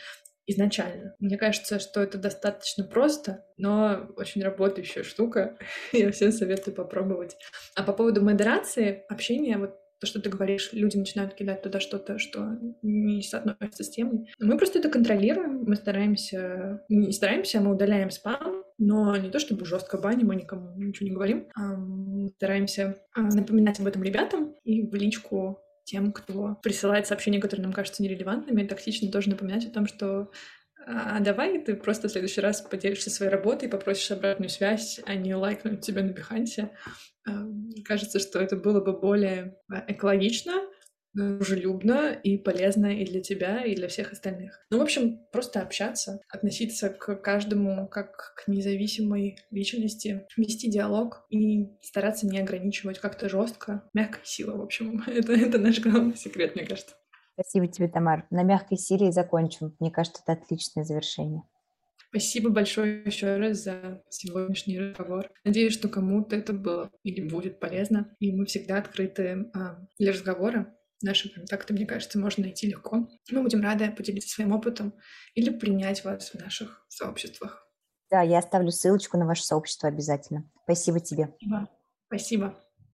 изначально. 0.52 1.16
Мне 1.20 1.38
кажется, 1.38 1.80
что 1.80 2.02
это 2.02 2.18
достаточно 2.18 2.84
просто, 2.84 3.46
но 3.58 4.08
очень 4.16 4.44
работающая 4.44 5.04
штука. 5.04 5.58
Я 5.92 6.12
всем 6.12 6.32
советую 6.32 6.76
попробовать. 6.76 7.38
А 7.76 7.84
по 7.84 7.94
поводу 7.94 8.24
модерации, 8.24 9.04
общения, 9.10 9.58
вот 9.58 9.76
то, 10.00 10.08
что 10.08 10.20
ты 10.20 10.32
говоришь, 10.32 10.74
люди 10.74 10.98
начинают 10.98 11.36
кидать 11.36 11.62
туда 11.62 11.80
что-то, 11.80 12.18
что 12.18 12.58
не 12.82 13.22
соотносится 13.22 13.84
с 13.84 13.90
темой. 13.92 14.28
Мы 14.40 14.58
просто 14.58 14.80
это 14.80 14.90
контролируем, 14.90 15.64
мы 15.64 15.76
стараемся, 15.76 16.84
не 16.90 17.12
стараемся, 17.12 17.60
а 17.60 17.62
мы 17.62 17.76
удаляем 17.76 18.10
спам, 18.10 18.64
но 18.80 19.16
не 19.16 19.30
то 19.30 19.38
чтобы 19.38 19.64
жестко 19.64 20.00
баним, 20.00 20.28
мы 20.28 20.36
никому 20.36 20.76
ничего 20.76 21.08
не 21.08 21.14
говорим, 21.14 21.48
а 21.56 21.78
стараемся 22.38 22.98
напоминать 23.16 23.80
об 23.80 23.86
этом 23.86 24.02
ребятам 24.02 24.56
и 24.64 24.88
в 24.88 24.96
личку 24.96 25.60
тем, 25.91 26.13
кто 26.13 26.56
присылает 26.63 27.06
сообщения, 27.06 27.39
которые 27.39 27.65
нам 27.65 27.73
кажутся 27.73 28.01
нерелевантными, 28.01 28.65
тактично 28.65 29.12
тоже 29.12 29.30
напоминать 29.30 29.65
о 29.65 29.71
том, 29.71 29.86
что 29.88 30.32
а 30.88 31.19
давай 31.19 31.60
ты 31.60 31.75
просто 31.75 32.08
в 32.08 32.12
следующий 32.12 32.41
раз 32.41 32.62
поделишься 32.62 33.12
своей 33.12 33.32
работой, 33.32 33.69
попросишь 33.69 34.10
обратную 34.10 34.49
связь, 34.49 34.99
а 35.06 35.13
не 35.13 35.36
лайкнуть 35.36 35.82
тебя 35.82 36.01
на 36.01 36.10
Бихансе. 36.10 36.71
Кажется, 37.86 38.19
что 38.19 38.39
это 38.39 38.56
было 38.56 38.82
бы 38.82 38.99
более 38.99 39.58
а, 39.69 39.84
экологично, 39.88 40.54
дружелюбно 41.13 42.13
и 42.13 42.38
полезно 42.38 42.97
и 42.97 43.06
для 43.06 43.21
тебя, 43.21 43.63
и 43.63 43.76
для 43.76 43.88
всех 43.88 44.12
остальных. 44.12 44.65
Ну, 44.69 44.80
в 44.80 44.82
общем, 44.82 45.19
просто 45.32 45.62
общаться, 45.62 46.21
относиться 46.30 46.89
к 46.89 47.15
каждому 47.15 47.88
как 47.88 48.34
к 48.36 48.47
независимой 48.47 49.38
личности, 49.50 50.26
вести 50.38 50.69
диалог 50.69 51.26
и 51.30 51.67
стараться 51.82 52.28
не 52.28 52.39
ограничивать 52.39 53.00
как-то 53.00 53.30
жестко. 53.30 53.84
Мягкая 53.93 54.24
сила, 54.24 54.56
в 54.56 54.62
общем. 54.62 55.04
Это, 55.08 55.34
это 55.34 55.58
наш 55.58 55.80
главный 55.80 56.15
секрет, 56.15 56.56
мне 56.56 56.65
кажется. 56.65 56.95
Спасибо 57.34 57.67
тебе, 57.67 57.88
Тамар. 57.88 58.26
На 58.30 58.43
мягкой 58.43 58.78
силе 58.78 59.12
закончим. 59.12 59.76
Мне 59.80 59.91
кажется, 59.91 60.21
это 60.26 60.39
отличное 60.39 60.84
завершение. 60.84 61.43
Спасибо 62.10 62.50
большое 62.50 63.04
еще 63.06 63.38
раз 63.38 63.63
за 63.63 64.04
сегодняшний 64.10 64.78
разговор. 64.78 65.30
Надеюсь, 65.45 65.74
что 65.74 65.88
кому-то 65.88 66.36
это 66.36 66.52
было 66.52 66.91
или 67.04 67.28
будет 67.28 67.60
полезно. 67.60 68.13
И 68.19 68.34
мы 68.34 68.45
всегда 68.45 68.80
открыты 68.80 69.50
а, 69.54 69.78
для 69.97 70.12
разговора. 70.12 70.76
Наши 71.02 71.34
контакты, 71.34 71.74
мне 71.74 71.86
кажется, 71.86 72.20
можно 72.20 72.44
найти 72.44 72.68
легко. 72.68 73.08
Мы 73.32 73.42
будем 73.42 73.62
рады 73.62 73.92
поделиться 73.92 74.30
своим 74.30 74.52
опытом 74.54 74.94
или 75.34 75.50
принять 75.50 76.04
вас 76.04 76.30
в 76.30 76.36
наших 76.36 76.86
сообществах. 76.90 77.68
Да, 78.10 78.22
я 78.22 78.40
оставлю 78.40 78.72
ссылочку 78.72 79.18
на 79.18 79.26
ваше 79.26 79.44
сообщество 79.44 79.88
обязательно. 79.88 80.50
Спасибо 80.64 81.00
тебе. 81.00 81.34
Спасибо. 81.40 81.70
Спасибо. 82.08 82.71